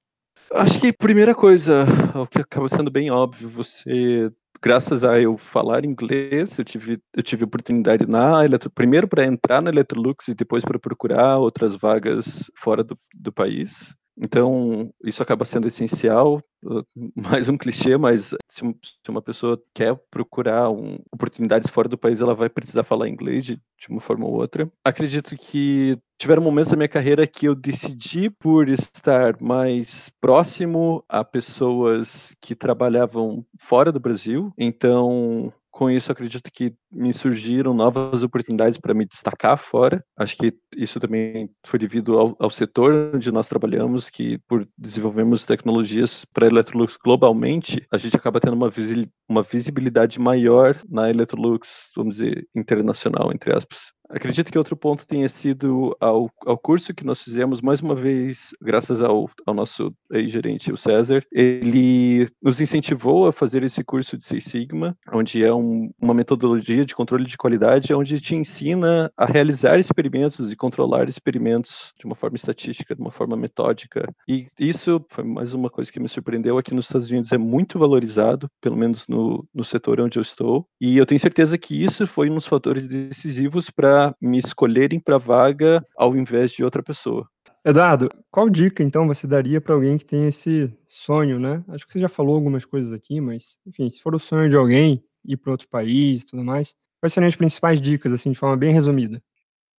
Acho 0.53 0.79
que 0.79 0.92
primeira 0.92 1.35
coisa, 1.35 1.87
o 2.14 2.27
que 2.27 2.42
acaba 2.42 2.68
sendo 2.68 2.90
bem 2.90 3.11
óbvio, 3.11 3.48
você 3.48 4.31
graças 4.61 5.03
a 5.03 5.18
eu 5.18 5.38
falar 5.38 5.87
inglês, 5.87 6.59
eu 6.59 6.64
tive, 6.64 7.01
eu 7.16 7.22
tive 7.22 7.44
oportunidade 7.44 8.07
na 8.07 8.44
Eletro, 8.44 8.68
primeiro 8.68 9.09
para 9.09 9.24
entrar 9.24 9.62
na 9.62 9.70
Electrolux 9.70 10.29
e 10.29 10.35
depois 10.35 10.62
para 10.62 10.79
procurar 10.79 11.38
outras 11.38 11.74
vagas 11.74 12.51
fora 12.55 12.85
do, 12.85 12.98
do 13.14 13.33
país. 13.33 13.96
Então, 14.20 14.92
isso 15.04 15.22
acaba 15.22 15.44
sendo 15.44 15.68
essencial. 15.68 16.42
Mais 17.14 17.48
um 17.48 17.57
clichê, 17.57 17.96
mas 17.96 18.35
se 18.48 18.62
uma 19.09 19.22
pessoa 19.22 19.62
quer 19.72 19.96
procurar 20.11 20.70
um, 20.70 20.98
oportunidades 21.12 21.70
fora 21.70 21.88
do 21.88 21.96
país, 21.96 22.20
ela 22.20 22.35
vai 22.35 22.48
precisar 22.48 22.83
falar 22.83 23.09
inglês 23.09 23.44
de, 23.44 23.57
de 23.57 23.88
uma 23.88 24.00
forma 24.00 24.26
ou 24.26 24.35
outra. 24.35 24.70
Acredito 24.85 25.37
que 25.37 25.96
tiveram 26.18 26.42
momentos 26.42 26.72
da 26.72 26.76
minha 26.76 26.88
carreira 26.88 27.26
que 27.26 27.46
eu 27.46 27.54
decidi 27.54 28.28
por 28.28 28.68
estar 28.68 29.40
mais 29.40 30.11
próximo 30.20 31.04
a 31.09 31.22
pessoas 31.24 32.35
que 32.40 32.57
trabalhavam 32.57 33.46
fora 33.61 33.92
do 33.92 34.00
Brasil. 34.00 34.52
Então, 34.59 35.52
com 35.79 35.88
isso, 35.88 36.11
acredito 36.11 36.51
que 36.53 36.75
me 36.91 37.14
surgiram 37.14 37.73
novas 37.73 38.25
oportunidades 38.25 38.77
para 38.77 38.93
me 38.93 39.07
destacar 39.07 39.57
fora. 39.57 40.05
Acho 40.19 40.37
que 40.37 40.53
isso 40.77 40.99
também 40.99 41.49
foi 41.64 41.79
devido 41.79 42.19
ao, 42.19 42.37
ao, 42.41 42.51
setor 42.51 43.12
onde 43.14 43.31
nós 43.31 43.49
trabalhamos, 43.49 44.11
que 44.11 44.38
por 44.49 44.69
desenvolvermos 44.77 45.47
tecnologias 45.47 46.25
para 46.35 46.49
Electrolux 46.49 46.97
globalmente, 46.97 47.87
a 47.93 47.97
gente 47.97 48.17
acaba 48.17 48.41
tendo 48.41 48.55
uma, 48.55 48.69
visi 48.69 49.09
uma 49.29 49.45
visibilidade 49.45 50.19
maior 50.19 50.77
na 50.88 51.09
Electrolux, 51.11 51.93
vamos 51.95 52.17
dizer, 52.17 52.49
internacional, 52.57 53.31
entre 53.33 53.55
aspas. 53.57 53.93
Acredito 54.09 54.51
que 54.51 54.59
outro 54.59 54.77
ponto 54.77 55.07
tenha 55.07 55.29
sido 55.29 55.97
ao, 56.01 56.31
ao 56.47 56.57
curso 56.57 56.94
que 56.94 57.05
nós 57.05 57.23
fizemos, 57.23 57.61
mais 57.61 57.81
uma 57.81 57.94
vez, 57.94 58.55
graças 58.61 59.03
ao, 59.03 59.29
ao 59.47 59.55
nosso 59.55 59.92
gerente, 60.27 60.73
o 60.73 60.77
César. 60.77 61.23
Ele 61.31 62.27
nos 62.42 62.61
incentivou 62.61 63.27
a 63.27 63.33
fazer 63.33 63.62
esse 63.62 63.85
curso 63.85 64.16
de 64.16 64.25
Six 64.25 64.44
Sigma, 64.44 64.97
onde 65.12 65.44
é 65.44 65.53
um, 65.53 65.90
uma 66.01 66.14
metodologia 66.14 66.85
de 66.85 66.94
controle 66.94 67.27
de 67.27 67.37
qualidade, 67.37 67.92
onde 67.92 68.21
te 68.21 68.35
ensina 68.35 69.11
a 69.16 69.27
realizar 69.27 69.79
experimentos 69.79 70.51
e 70.51 70.57
controlar 70.57 71.09
experimentos 71.09 71.92
de 71.99 72.07
uma 72.07 72.14
forma 72.14 72.37
estatística, 72.37 72.94
de 72.94 73.01
uma 73.01 73.11
forma 73.11 73.37
metódica. 73.37 74.11
E 74.27 74.47
isso 74.59 75.05
foi 75.11 75.25
mais 75.25 75.53
uma 75.53 75.68
coisa 75.68 75.92
que 75.92 76.01
me 76.01 76.09
surpreendeu. 76.09 76.57
Aqui 76.57 76.75
nos 76.75 76.87
Estados 76.87 77.11
Unidos 77.11 77.33
é 77.33 77.38
muito 77.38 77.79
valorizado, 77.79 78.49
pelo 78.61 78.77
menos 78.77 79.07
no, 79.07 79.47
no 79.55 79.64
setor 79.64 80.01
onde 80.01 80.18
eu 80.18 80.23
estou. 80.23 80.66
E 80.81 80.97
eu 80.97 81.05
tenho 81.05 81.21
certeza 81.21 81.59
que 81.59 81.83
isso 81.83 82.07
foi 82.07 82.31
um 82.31 82.35
dos 82.37 82.47
fatores 82.47 82.87
decisivos 82.87 83.68
para 83.71 83.97
me 84.20 84.38
escolherem 84.38 85.00
para 85.00 85.18
vaga 85.18 85.84
ao 85.96 86.16
invés 86.16 86.52
de 86.52 86.64
outra 86.64 86.82
pessoa. 86.82 87.28
Eduardo, 87.64 88.08
qual 88.30 88.48
dica 88.48 88.82
então 88.82 89.06
você 89.06 89.26
daria 89.26 89.61
para 89.61 89.74
alguém 89.74 89.98
que 89.98 90.04
tem 90.04 90.26
esse 90.26 90.72
sonho, 90.87 91.38
né? 91.38 91.62
Acho 91.68 91.87
que 91.87 91.92
você 91.92 91.98
já 91.98 92.08
falou 92.08 92.34
algumas 92.34 92.64
coisas 92.64 92.92
aqui, 92.92 93.20
mas 93.20 93.58
enfim, 93.66 93.90
se 93.90 94.00
for 94.00 94.14
o 94.14 94.18
sonho 94.18 94.48
de 94.48 94.56
alguém 94.56 95.04
ir 95.24 95.37
para 95.37 95.50
outro 95.50 95.68
país, 95.68 96.24
tudo 96.24 96.44
mais, 96.44 96.74
quais 97.00 97.12
seriam 97.12 97.28
as 97.28 97.37
principais 97.37 97.80
dicas 97.80 98.12
assim 98.12 98.30
de 98.30 98.38
forma 98.38 98.56
bem 98.56 98.72
resumida? 98.72 99.22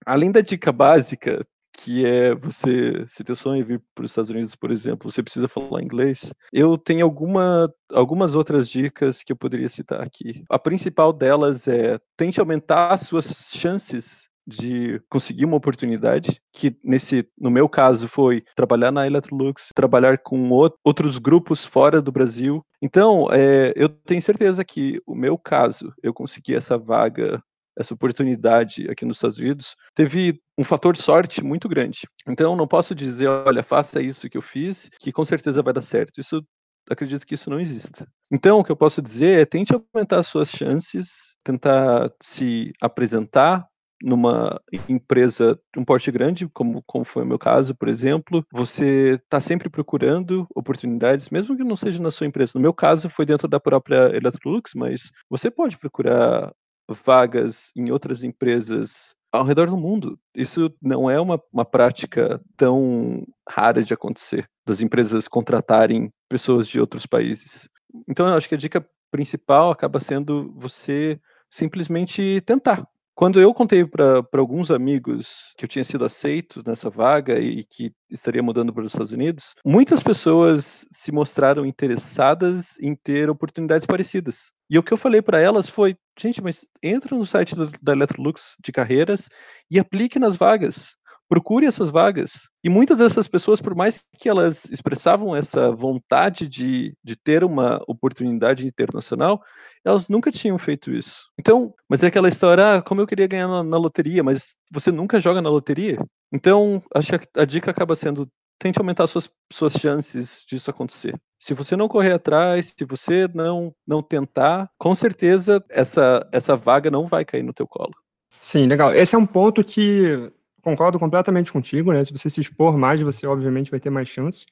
Além 0.05 0.32
da 0.32 0.41
dica 0.41 0.71
básica, 0.71 1.45
que 1.89 2.06
é 2.06 2.36
você, 2.36 3.04
se 3.08 3.23
teu 3.23 3.36
sonho 3.36 3.62
é 3.62 3.65
vir 3.65 3.82
para 3.95 4.06
os 4.06 4.12
Estados 4.12 4.30
Unidos, 4.30 4.56
por 4.56 4.69
exemplo, 4.69 5.10
você 5.10 5.23
precisa 5.23 5.47
falar 5.47 5.82
inglês. 5.82 6.32
Eu 6.54 6.78
tenho 6.78 7.04
alguma, 7.04 7.67
algumas 7.91 8.36
outras 8.36 8.69
dicas 8.69 9.23
que 9.23 9.32
eu 9.32 9.36
poderia 9.36 9.67
citar 9.67 9.99
aqui. 9.99 10.43
A 10.52 10.60
principal 10.60 11.12
delas 11.12 11.67
é 11.67 11.97
tente 12.15 12.39
aumentar 12.39 12.93
as 12.93 13.02
suas 13.02 13.49
chances 13.52 14.30
de 14.45 15.02
conseguir 15.10 15.45
uma 15.45 15.58
oportunidade, 15.58 16.39
que 16.52 16.75
nesse, 16.84 17.28
no 17.39 17.52
meu 17.52 17.67
caso 17.67 18.08
foi 18.08 18.43
trabalhar 18.56 18.91
na 18.91 19.06
Electrolux, 19.06 19.69
trabalhar 19.75 20.19
com 20.19 20.49
outros 20.84 21.17
grupos 21.17 21.65
fora 21.65 22.02
do 22.02 22.12
Brasil. 22.12 22.63
Então, 22.82 23.28
é, 23.32 23.73
eu 23.75 23.89
tenho 23.89 24.21
certeza 24.21 24.63
que 24.63 25.02
o 25.06 25.15
meu 25.15 25.38
caso, 25.38 25.91
eu 26.02 26.13
consegui 26.13 26.56
essa 26.56 26.78
vaga 26.78 27.41
essa 27.80 27.94
oportunidade 27.94 28.89
aqui 28.89 29.06
nos 29.06 29.18
Estados 29.18 29.39
Unidos, 29.39 29.76
teve 29.96 30.39
um 30.58 30.63
fator 30.63 30.94
de 30.94 31.02
sorte 31.02 31.44
muito 31.44 31.70
grande. 31.70 32.02
Então, 32.28 32.56
não 32.56 32.68
posso 32.68 32.94
dizer, 32.94 33.28
olha, 33.28 33.63
faça 33.63 34.02
isso 34.02 34.30
que 34.30 34.38
eu 34.38 34.42
fiz, 34.42 34.89
que 35.00 35.12
com 35.12 35.24
certeza 35.24 35.63
vai 35.63 35.74
dar 35.74 35.82
certo. 35.82 36.20
Isso 36.20 36.44
acredito 36.89 37.26
que 37.26 37.36
isso 37.36 37.50
não 37.50 37.60
exista. 37.60 38.06
Então, 38.32 38.60
o 38.60 38.63
que 38.63 38.72
eu 38.72 38.76
posso 38.76 39.02
dizer 39.02 39.39
é 39.39 39.46
tente 39.46 39.74
aumentar 39.74 40.20
as 40.20 40.28
suas 40.28 40.50
chances, 40.50 41.36
tentar 41.44 42.12
se 42.22 42.74
apresentar 42.82 43.65
numa 44.02 44.60
empresa 44.88 45.60
de 45.74 45.80
um 45.80 45.86
porte 45.86 46.12
grande, 46.12 46.48
como, 46.48 46.82
como 46.86 47.04
foi 47.04 47.24
o 47.24 47.26
meu 47.26 47.38
caso, 47.38 47.76
por 47.76 47.89
exemplo, 47.89 48.46
você 48.52 49.20
está 49.24 49.39
sempre 49.39 49.70
procurando 49.70 50.48
oportunidades, 50.56 51.30
mesmo 51.30 51.56
que 51.56 51.63
não 51.63 51.76
seja 51.76 52.02
na 52.02 52.12
sua 52.12 52.28
empresa. 52.28 52.54
No 52.56 52.62
meu 52.62 52.74
caso, 52.74 53.10
foi 53.10 53.26
dentro 53.26 53.48
da 53.48 53.60
própria 53.60 54.15
Electrolux, 54.15 54.72
mas 54.76 55.12
você 55.30 55.52
pode 55.52 55.78
procurar 55.78 56.54
vagas 56.89 57.71
em 57.75 57.91
outras 57.91 58.23
empresas 58.23 59.15
ao 59.32 59.43
redor 59.43 59.67
do 59.67 59.78
mundo. 59.78 60.19
Isso 60.36 60.73
não 60.82 61.10
é 61.10 61.19
uma, 61.19 61.41
uma 61.54 61.65
prática 61.65 62.41
tão 62.58 63.25
rara 63.47 63.84
de 63.84 63.93
acontecer, 63.93 64.49
das 64.65 64.82
empresas 64.82 65.28
contratarem 65.28 66.12
pessoas 66.28 66.67
de 66.67 66.80
outros 66.80 67.06
países. 67.06 67.69
Então, 68.08 68.28
eu 68.28 68.34
acho 68.34 68.49
que 68.49 68.56
a 68.56 68.58
dica 68.58 68.86
principal 69.12 69.71
acaba 69.71 69.99
sendo 69.99 70.54
você 70.56 71.19
simplesmente 71.49 72.41
tentar. 72.41 72.88
Quando 73.19 73.41
eu 73.41 73.54
contei 73.54 73.84
para 73.84 74.23
alguns 74.32 74.71
amigos 74.71 75.54
que 75.58 75.65
eu 75.65 75.67
tinha 75.67 75.84
sido 75.84 76.06
aceito 76.06 76.63
nessa 76.65 76.89
vaga 76.89 77.38
e 77.38 77.65
que 77.65 77.91
estaria 78.10 78.41
mudando 78.41 78.71
para 78.71 78.86
os 78.86 78.93
Estados 78.93 79.12
Unidos, 79.12 79.56
muitas 79.65 80.02
pessoas 80.02 80.88
se 80.89 81.12
mostraram 81.12 81.65
interessadas 81.65 82.80
em 82.80 82.95
ter 82.95 83.30
oportunidades 83.30 83.86
parecidas. 83.86 84.54
E 84.69 84.80
o 84.80 84.84
que 84.84 84.93
eu 84.93 84.97
falei 84.97 85.21
para 85.21 85.38
elas 85.38 85.67
foi: 85.67 85.97
gente, 86.21 86.41
mas 86.41 86.65
entra 86.82 87.15
no 87.15 87.25
site 87.25 87.55
da 87.82 87.91
Electrolux 87.93 88.55
de 88.63 88.71
carreiras 88.71 89.27
e 89.69 89.79
aplique 89.79 90.19
nas 90.19 90.36
vagas 90.36 90.97
procure 91.29 91.67
essas 91.67 91.91
vagas. 91.91 92.49
E 92.63 92.69
muitas 92.69 92.97
dessas 92.97 93.27
pessoas, 93.27 93.62
por 93.62 93.75
mais 93.75 94.03
que 94.17 94.27
elas 94.27 94.65
expressavam 94.65 95.36
essa 95.36 95.71
vontade 95.71 96.47
de, 96.47 96.93
de 97.03 97.15
ter 97.15 97.43
uma 97.43 97.79
oportunidade 97.88 98.67
internacional, 98.67 99.39
elas 99.86 100.10
nunca 100.10 100.32
tinham 100.32 100.58
feito 100.58 100.91
isso. 100.91 101.29
Então, 101.39 101.73
mas 101.88 102.03
é 102.03 102.08
aquela 102.08 102.27
história, 102.27 102.77
ah, 102.77 102.82
como 102.82 102.99
eu 102.99 103.08
queria 103.08 103.27
ganhar 103.27 103.47
na, 103.47 103.63
na 103.63 103.77
loteria, 103.77 104.23
mas 104.23 104.55
você 104.71 104.91
nunca 104.91 105.21
joga 105.21 105.41
na 105.41 105.49
loteria? 105.49 105.99
Então, 106.34 106.82
acho 106.93 107.17
que 107.17 107.27
a 107.39 107.45
dica 107.45 107.69
acaba 107.69 107.95
sendo 107.95 108.27
tente 108.60 108.78
aumentar 108.78 109.08
suas, 109.08 109.32
suas 109.52 109.74
chances 109.74 110.45
disso 110.48 110.69
acontecer. 110.69 111.19
Se 111.39 111.54
você 111.54 111.76
não 111.76 111.88
correr 111.88 112.12
atrás, 112.12 112.76
se 112.78 112.86
você 112.86 113.28
não 113.34 113.74
não 113.88 114.04
tentar, 114.04 114.69
com 114.78 114.93
certeza 114.93 115.63
essa 115.69 116.28
essa 116.32 116.56
vaga 116.56 116.91
não 116.91 117.08
vai 117.08 117.24
cair 117.24 117.43
no 117.43 117.54
teu 117.54 117.65
colo. 117.65 117.93
Sim, 118.41 118.67
legal. 118.67 118.93
Esse 118.93 119.15
é 119.15 119.17
um 119.17 119.26
ponto 119.26 119.63
que 119.63 120.32
concordo 120.62 121.00
completamente 121.00 121.52
contigo, 121.52 121.93
né? 121.93 122.04
Se 122.04 122.12
você 122.12 122.30
se 122.30 122.41
expor 122.41 122.78
mais, 122.78 123.02
você 123.02 123.26
obviamente 123.26 123.72
vai 123.72 123.80
ter 123.80 123.89
mais 123.89 124.10
chances. 124.10 124.45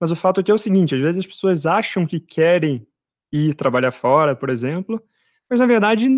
Mas 0.00 0.10
o 0.12 0.16
fato 0.16 0.42
que 0.42 0.50
é 0.50 0.54
o 0.54 0.58
seguinte, 0.58 0.94
às 0.94 1.00
vezes 1.00 1.20
as 1.20 1.26
pessoas 1.26 1.66
acham 1.66 2.06
que 2.06 2.20
querem 2.20 2.86
ir 3.32 3.54
trabalhar 3.54 3.90
fora, 3.90 4.34
por 4.34 4.48
exemplo, 4.48 5.02
mas 5.50 5.58
na 5.58 5.66
verdade 5.66 6.08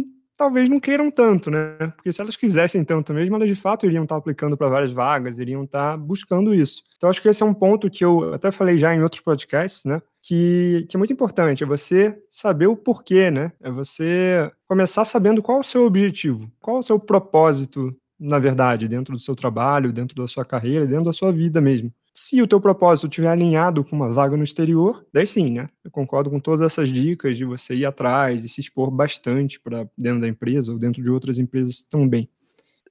talvez 0.41 0.71
não 0.71 0.81
queiram 0.81 1.11
tanto, 1.11 1.51
né? 1.51 1.77
Porque 1.95 2.11
se 2.11 2.19
elas 2.19 2.35
quisessem 2.35 2.83
tanto 2.83 3.13
mesmo, 3.13 3.37
elas 3.37 3.47
de 3.47 3.55
fato 3.55 3.85
iriam 3.85 4.05
estar 4.05 4.17
aplicando 4.17 4.57
para 4.57 4.71
várias 4.71 4.91
vagas, 4.91 5.39
iriam 5.39 5.65
estar 5.65 5.99
buscando 5.99 6.55
isso. 6.55 6.83
Então 6.97 7.11
acho 7.11 7.21
que 7.21 7.29
esse 7.29 7.43
é 7.43 7.47
um 7.47 7.53
ponto 7.53 7.91
que 7.91 8.03
eu 8.03 8.33
até 8.33 8.51
falei 8.51 8.79
já 8.79 8.95
em 8.95 9.03
outros 9.03 9.21
podcasts, 9.21 9.85
né? 9.85 10.01
Que, 10.23 10.87
que 10.89 10.97
é 10.97 10.99
muito 10.99 11.13
importante, 11.13 11.63
é 11.63 11.67
você 11.67 12.19
saber 12.31 12.69
o 12.69 12.77
porquê, 12.77 13.31
né? 13.31 13.53
É 13.61 13.71
você 13.71 14.51
começar 14.67 15.05
sabendo 15.05 15.43
qual 15.43 15.59
é 15.59 15.61
o 15.61 15.65
seu 15.65 15.85
objetivo, 15.85 16.51
qual 16.59 16.79
é 16.79 16.81
o 16.81 16.83
seu 16.83 16.99
propósito 16.99 17.95
na 18.19 18.39
verdade, 18.39 18.87
dentro 18.87 19.15
do 19.15 19.21
seu 19.21 19.35
trabalho, 19.35 19.93
dentro 19.93 20.15
da 20.15 20.29
sua 20.29 20.45
carreira, 20.45 20.87
dentro 20.87 21.05
da 21.05 21.13
sua 21.13 21.33
vida 21.33 21.59
mesmo. 21.59 21.91
Se 22.13 22.43
o 22.43 22.47
teu 22.47 22.61
propósito 22.61 23.07
estiver 23.07 23.29
alinhado 23.29 23.85
com 23.85 23.95
uma 23.95 24.13
vaga 24.13 24.37
no 24.37 24.43
exterior, 24.43 25.07
daí 25.13 25.27
sim, 25.27 25.53
né? 25.53 25.69
Eu 25.85 25.91
concordo 25.91 26.29
com 26.29 26.41
todas 26.41 26.61
essas 26.61 26.89
dicas 26.89 27.37
de 27.37 27.45
você 27.45 27.75
ir 27.75 27.87
atrás 27.87 28.45
e 28.45 28.49
se 28.49 28.61
expor 28.61 28.91
bastante 28.91 29.61
para 29.61 29.89
dentro 29.97 30.21
da 30.21 30.29
empresa 30.29 30.73
ou 30.73 30.79
dentro 30.79 31.03
de 31.03 31.11
outras 31.11 31.39
empresas 31.39 31.81
também. 31.83 32.29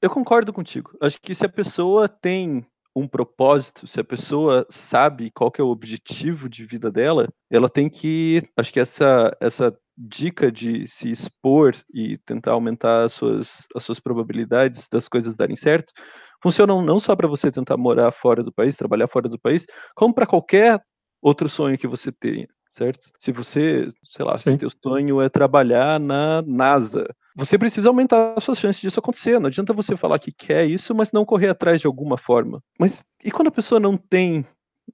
Eu 0.01 0.10
concordo 0.10 0.53
contigo. 0.53 0.91
Acho 1.01 1.17
que 1.21 1.36
se 1.36 1.45
a 1.45 1.49
pessoa 1.49 2.08
tem 2.08 2.65
um 2.95 3.08
propósito, 3.08 3.86
se 3.86 3.99
a 3.99 4.03
pessoa 4.03 4.65
sabe 4.69 5.32
qual 5.32 5.51
que 5.51 5.62
é 5.62 5.63
o 5.63 5.69
objetivo 5.69 6.49
de 6.49 6.65
vida 6.65 6.89
dela, 6.91 7.27
ela 7.49 7.69
tem 7.69 7.89
que, 7.89 8.41
acho 8.58 8.73
que 8.73 8.79
essa 8.79 9.36
essa 9.39 9.77
dica 9.99 10.49
de 10.49 10.88
se 10.88 11.12
expor 11.12 11.75
e 11.93 12.17
tentar 12.19 12.53
aumentar 12.53 13.03
as 13.03 13.13
suas, 13.13 13.67
as 13.75 13.84
suas 13.84 13.99
probabilidades 13.99 14.88
das 14.89 15.10
coisas 15.10 15.36
darem 15.36 15.58
certo, 15.58 15.91
funcionam 16.41 16.82
não 16.82 16.99
só 16.99 17.15
para 17.15 17.28
você 17.28 17.52
tentar 17.52 17.78
morar 17.78 18.12
fora 18.12 18.43
do 18.43 18.52
país, 18.52 18.75
trabalhar 18.75 19.08
fora 19.08 19.28
do 19.28 19.39
país, 19.39 19.65
como 19.95 20.13
para 20.13 20.25
qualquer 20.25 20.82
outro 21.21 21.49
sonho 21.49 21.78
que 21.78 21.88
você 21.88 22.12
tenha, 22.12 22.47
certo? 22.69 23.10
Se 23.19 23.32
você, 23.32 23.91
sei 24.06 24.25
lá, 24.25 24.38
Sim. 24.38 24.52
se 24.52 24.58
teu 24.58 24.69
sonho 24.84 25.21
é 25.21 25.30
trabalhar 25.30 25.99
na 25.99 26.41
NASA, 26.41 27.08
você 27.36 27.58
precisa 27.58 27.89
aumentar 27.89 28.34
as 28.36 28.43
suas 28.43 28.58
chances 28.58 28.82
disso 28.82 28.99
acontecer. 28.99 29.39
Não 29.39 29.47
adianta 29.47 29.73
você 29.73 29.95
falar 29.95 30.19
que 30.19 30.32
quer 30.32 30.65
isso, 30.65 30.93
mas 30.95 31.12
não 31.12 31.25
correr 31.25 31.49
atrás 31.49 31.82
de 31.82 31.88
alguma 31.88 32.17
forma. 32.17 32.62
Mas 32.80 33.04
e 33.23 33.32
quando 33.32 33.47
a 33.49 33.52
pessoa 33.52 33.80
não 33.80 33.97
tem 33.97 34.45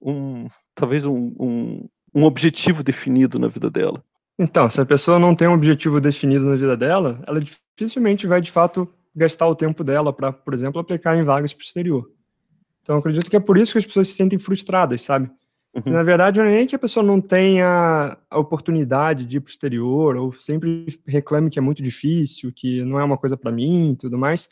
um, 0.02 0.48
talvez 0.74 1.06
um, 1.06 1.34
um, 1.40 1.88
um 2.14 2.24
objetivo 2.24 2.84
definido 2.84 3.40
na 3.40 3.48
vida 3.48 3.70
dela? 3.70 4.04
Então, 4.38 4.70
se 4.70 4.82
a 4.82 4.86
pessoa 4.86 5.18
não 5.18 5.34
tem 5.34 5.48
um 5.48 5.54
objetivo 5.54 6.02
definido 6.02 6.46
na 6.46 6.56
vida 6.56 6.76
dela, 6.76 7.22
ela 7.26 7.40
dificilmente 7.40 8.28
vai 8.28 8.42
de 8.42 8.52
fato 8.52 8.88
gastar 9.16 9.48
o 9.48 9.56
tempo 9.56 9.84
dela 9.84 10.12
para, 10.12 10.34
por 10.34 10.54
exemplo, 10.54 10.80
aplicar 10.80 11.16
em 11.16 11.24
vagas 11.24 11.54
para 11.54 11.62
o 11.62 11.66
exterior. 11.66 12.12
Então, 12.82 12.98
acredito 12.98 13.30
que 13.30 13.36
é 13.36 13.40
por 13.40 13.58
isso 13.58 13.72
que 13.72 13.80
as 13.80 13.86
pessoas 13.86 14.10
se 14.10 14.16
sentem 14.16 14.38
frustradas, 14.38 15.02
sabe? 15.02 15.30
Uhum. 15.74 15.92
Na 15.92 16.04
verdade, 16.04 16.40
não 16.40 16.48
é 16.48 16.56
nem 16.56 16.68
que 16.68 16.76
a 16.76 16.80
pessoa 16.80 17.06
não 17.06 17.20
tenha 17.20 18.18
a 18.30 18.40
oportunidade 18.40 19.26
de 19.26 19.38
ir 19.38 19.40
para 19.40 19.50
o 19.50 19.52
exterior, 19.52 20.16
ou 20.16 20.34
sempre 20.34 20.86
reclame 21.06 21.50
que 21.50 21.60
é 21.60 21.62
muito 21.62 21.84
difícil, 21.84 22.52
que 22.56 22.84
não 22.84 23.00
é 23.00 23.04
uma 23.04 23.18
coisa 23.18 23.36
para 23.36 23.52
mim 23.52 23.92
e 23.92 23.96
tudo 23.96 24.18
mais. 24.18 24.50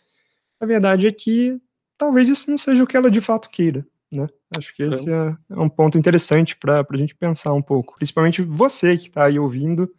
A 0.60 0.66
verdade 0.66 1.08
é 1.08 1.12
que 1.12 1.62
talvez 1.98 2.28
isso 2.28 2.50
não 2.50 2.58
seja 2.58 2.84
o 2.84 2.88
que 2.88 2.98
ela 2.98 3.10
de 3.10 3.22
fato 3.22 3.50
queira. 3.50 3.86
Né? 4.12 4.28
Acho 4.58 4.76
que 4.76 4.84
esse 4.84 5.10
é, 5.10 5.36
é 5.50 5.60
um 5.60 5.70
ponto 5.70 5.98
interessante 5.98 6.56
para 6.58 6.86
a 6.88 6.98
gente 6.98 7.16
pensar 7.16 7.54
um 7.54 7.62
pouco. 7.62 7.96
Principalmente 7.96 8.42
você 8.42 8.98
que 8.98 9.08
está 9.08 9.26
aí 9.26 9.40
ouvindo 9.40 9.90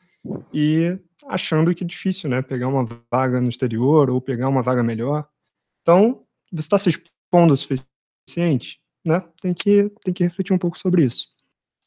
e 0.53 0.99
achando 1.29 1.75
que 1.75 1.85
é 1.85 1.87
difícil, 1.87 2.29
né? 2.31 2.43
Pegar 2.43 2.69
uma 2.69 2.87
vaga 3.11 3.41
no 3.41 3.49
exterior 3.49 4.11
ou 4.11 4.21
pegar 4.21 4.49
uma 4.49 4.63
vaga 4.63 4.83
melhor. 4.83 5.27
Então, 5.83 6.25
você 6.51 6.61
está 6.61 6.79
se 6.79 6.91
expondo 6.91 7.55
o 7.55 7.57
suficiente, 7.57 8.81
né? 9.05 9.23
Tem 9.41 9.53
que, 9.53 9.91
tem 10.03 10.15
que 10.15 10.25
refletir 10.25 10.53
um 10.53 10.59
pouco 10.59 10.79
sobre 10.79 11.05
isso. 11.05 11.29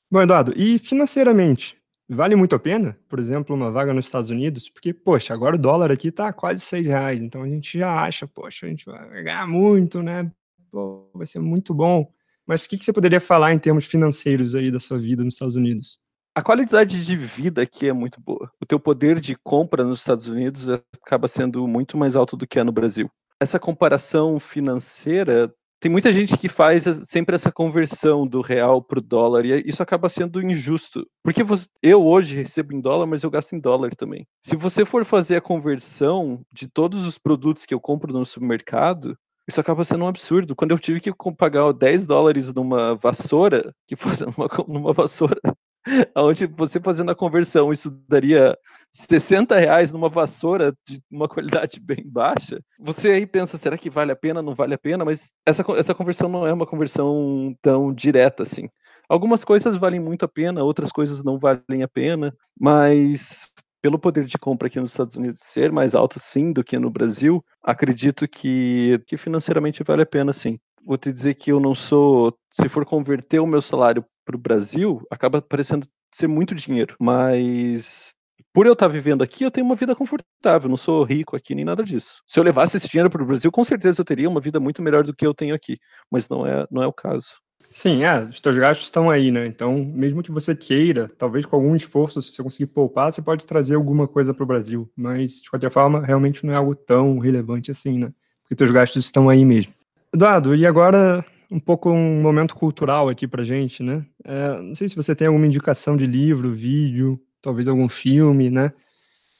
Bom, 0.10 0.22
Eduardo, 0.22 0.54
e 0.56 0.80
financeiramente, 0.80 1.78
vale 2.08 2.36
muito 2.36 2.56
a 2.56 2.60
pena, 2.60 2.98
por 3.10 3.20
exemplo, 3.20 3.56
uma 3.56 3.72
vaga 3.72 3.94
nos 3.94 4.06
Estados 4.06 4.30
Unidos? 4.30 4.70
Porque, 4.70 4.94
poxa, 4.94 5.34
agora 5.34 5.56
o 5.56 5.60
dólar 5.60 5.92
aqui 5.92 6.08
está 6.10 6.32
quase 6.32 6.62
seis 6.64 6.88
reais, 6.88 7.22
então 7.22 7.44
a 7.44 7.48
gente 7.48 7.78
já 7.78 8.04
acha, 8.04 8.28
poxa, 8.28 8.66
a 8.66 8.70
gente 8.70 8.86
vai 8.86 9.24
ganhar 9.24 9.48
muito, 9.48 10.02
né? 10.02 10.32
Pô, 10.72 11.10
vai 11.14 11.28
ser 11.28 11.40
muito 11.40 11.74
bom. 11.74 12.10
Mas 12.46 12.64
o 12.64 12.70
que, 12.70 12.78
que 12.78 12.86
você 12.86 12.94
poderia 12.94 13.20
falar 13.20 13.54
em 13.54 13.60
termos 13.60 13.86
financeiros 13.86 14.56
aí 14.56 14.72
da 14.72 14.80
sua 14.80 14.98
vida 14.98 15.24
nos 15.24 15.34
Estados 15.34 15.58
Unidos? 15.58 16.00
A 16.38 16.42
qualidade 16.44 17.04
de 17.04 17.16
vida 17.16 17.64
aqui 17.64 17.90
é 17.90 17.94
muito 17.94 18.22
boa. 18.22 18.52
O 18.62 18.66
teu 18.66 18.80
poder 18.80 19.20
de 19.20 19.36
compra 19.36 19.84
nos 19.84 20.02
Estados 20.02 20.28
Unidos 20.28 20.70
acaba 20.70 21.28
sendo 21.28 21.68
muito 21.68 21.98
mais 21.98 22.16
alto 22.16 22.38
do 22.38 22.46
que 22.46 22.60
é 22.60 22.64
no 22.64 22.72
Brasil. 22.72 23.10
Essa 23.42 23.58
comparação 23.58 24.40
financeira 24.40 25.52
tem 25.80 25.90
muita 25.90 26.14
gente 26.14 26.38
que 26.38 26.48
faz 26.48 26.84
sempre 27.08 27.34
essa 27.34 27.52
conversão 27.52 28.28
do 28.28 28.40
real 28.42 28.84
para 28.84 29.00
o 29.00 29.02
dólar 29.02 29.46
e 29.46 29.68
isso 29.68 29.82
acaba 29.82 30.08
sendo 30.10 30.40
injusto. 30.40 31.08
Porque 31.24 31.44
você, 31.44 31.66
eu 31.82 32.06
hoje 32.06 32.36
recebo 32.36 32.72
em 32.72 32.82
dólar, 32.82 33.08
mas 33.08 33.24
eu 33.24 33.32
gasto 33.32 33.54
em 33.54 33.60
dólar 33.60 33.96
também. 33.96 34.24
Se 34.46 34.56
você 34.56 34.86
for 34.86 35.04
fazer 35.06 35.38
a 35.38 35.42
conversão 35.42 36.44
de 36.54 36.68
todos 36.68 37.08
os 37.08 37.18
produtos 37.18 37.66
que 37.66 37.74
eu 37.74 37.80
compro 37.80 38.14
no 38.14 38.24
supermercado, 38.24 39.18
isso 39.48 39.60
acaba 39.60 39.84
sendo 39.84 40.04
um 40.04 40.08
absurdo. 40.08 40.56
Quando 40.56 40.70
eu 40.70 40.78
tive 40.78 41.00
que 41.00 41.12
pagar 41.36 41.72
10 41.72 42.06
dólares 42.06 42.54
numa 42.54 42.94
vassoura, 42.94 43.74
que 43.88 43.96
fosse 43.96 44.24
numa, 44.38 44.48
numa 44.68 44.94
vassoura, 44.94 45.40
onde 46.16 46.48
você 46.48 46.80
fazendo 46.80 47.12
a 47.12 47.16
conversão, 47.16 47.72
isso 47.72 47.92
daria 48.08 48.58
60 48.92 49.58
reais 49.58 49.92
numa 49.92 50.10
vassoura 50.10 50.74
de 50.88 51.02
uma 51.12 51.28
qualidade 51.28 51.80
bem 51.80 52.04
baixa, 52.06 52.60
você 52.80 53.12
aí 53.12 53.26
pensa, 53.26 53.58
será 53.58 53.78
que 53.78 53.90
vale 53.90 54.12
a 54.12 54.16
pena, 54.16 54.42
não 54.42 54.54
vale 54.54 54.74
a 54.74 54.78
pena? 54.78 55.06
Mas 55.06 55.32
essa, 55.46 55.64
essa 55.78 55.96
conversão 55.96 56.30
não 56.30 56.46
é 56.46 56.54
uma 56.54 56.66
conversão 56.66 57.56
tão 57.62 57.94
direta 57.94 58.44
assim. 58.44 58.70
Algumas 59.10 59.46
coisas 59.46 59.78
valem 59.78 60.00
muito 60.00 60.26
a 60.26 60.28
pena, 60.28 60.64
outras 60.64 60.92
coisas 60.92 61.24
não 61.24 61.40
valem 61.40 61.82
a 61.82 61.88
pena, 61.88 62.36
mas 62.60 63.50
pelo 63.82 63.98
poder 63.98 64.26
de 64.26 64.38
compra 64.38 64.68
aqui 64.68 64.80
nos 64.80 64.92
Estados 64.92 65.16
Unidos 65.16 65.40
ser 65.42 65.72
mais 65.72 65.96
alto, 65.96 66.20
sim, 66.20 66.52
do 66.52 66.64
que 66.64 66.78
no 66.78 66.90
Brasil, 66.90 67.44
acredito 67.64 68.28
que, 68.28 69.02
que 69.08 69.16
financeiramente 69.16 69.84
vale 69.84 70.02
a 70.02 70.06
pena, 70.06 70.34
sim. 70.34 70.60
Vou 70.84 70.98
te 70.98 71.12
dizer 71.12 71.36
que 71.36 71.52
eu 71.52 71.60
não 71.60 71.76
sou. 71.76 72.34
Se 72.52 72.68
for 72.70 72.86
converter 72.86 73.40
o 73.40 73.48
meu 73.48 73.62
salário 73.62 74.06
para 74.28 74.36
o 74.36 74.40
Brasil, 74.40 75.02
acaba 75.10 75.42
parecendo 75.42 75.88
ser 76.14 76.28
muito 76.28 76.54
dinheiro. 76.54 76.96
Mas 77.00 78.14
por 78.54 78.68
eu 78.68 78.74
estar 78.74 78.90
vivendo 78.90 79.22
aqui, 79.22 79.46
eu 79.46 79.52
tenho 79.52 79.66
uma 79.66 79.76
vida 79.76 79.96
confortável, 79.96 80.70
não 80.70 80.76
sou 80.76 81.04
rico 81.04 81.36
aqui 81.36 81.56
nem 81.56 81.64
nada 81.64 81.84
disso. 81.84 82.22
Se 82.28 82.38
eu 82.38 82.44
levasse 82.44 82.76
esse 82.76 82.90
dinheiro 82.90 83.10
para 83.10 83.24
o 83.24 83.26
Brasil, 83.26 83.50
com 83.52 83.64
certeza 83.64 84.02
eu 84.02 84.06
teria 84.06 84.30
uma 84.30 84.42
vida 84.42 84.60
muito 84.60 84.82
melhor 84.82 85.04
do 85.04 85.16
que 85.16 85.26
eu 85.26 85.34
tenho 85.34 85.56
aqui, 85.56 85.78
mas 86.12 86.28
não 86.28 86.46
é, 86.46 86.68
não 86.70 86.84
é 86.84 86.88
o 86.88 86.94
caso. 86.94 87.40
Sim, 87.70 88.04
é, 88.04 88.24
os 88.24 88.40
teus 88.40 88.58
gastos 88.58 88.88
estão 88.88 89.10
aí, 89.10 89.32
né? 89.32 89.46
Então, 89.46 89.78
mesmo 89.78 90.24
que 90.24 90.32
você 90.32 90.56
queira, 90.56 91.10
talvez 91.18 91.46
com 91.46 91.56
algum 91.56 91.76
esforço, 91.76 92.22
se 92.22 92.32
você 92.32 92.44
conseguir 92.44 92.68
poupar, 92.68 93.12
você 93.12 93.22
pode 93.22 93.46
trazer 93.46 93.76
alguma 93.76 94.08
coisa 94.08 94.34
para 94.34 94.44
o 94.44 94.48
Brasil. 94.48 94.90
Mas, 94.96 95.42
de 95.42 95.50
qualquer 95.50 95.72
forma, 95.72 96.06
realmente 96.06 96.46
não 96.46 96.54
é 96.54 96.56
algo 96.56 96.76
tão 96.76 97.20
relevante 97.20 97.72
assim, 97.72 98.00
né? 98.00 98.14
porque 98.48 98.56
teus 98.56 98.72
gastos 98.72 99.04
estão 99.04 99.28
aí 99.28 99.44
mesmo. 99.44 99.74
Eduardo, 100.14 100.56
e 100.56 100.66
agora 100.66 101.24
um 101.50 101.60
pouco 101.60 101.90
um 101.90 102.22
momento 102.22 102.56
cultural 102.56 103.10
aqui 103.10 103.28
pra 103.28 103.44
gente, 103.44 103.82
né? 103.82 104.06
É, 104.24 104.62
não 104.62 104.76
sei 104.76 104.90
se 104.90 104.96
você 104.96 105.16
tem 105.16 105.28
alguma 105.28 105.46
indicação 105.46 105.96
de 105.96 106.06
livro, 106.06 106.54
vídeo, 106.54 107.20
talvez 107.42 107.68
algum 107.68 107.88
filme, 107.88 108.50
né? 108.50 108.72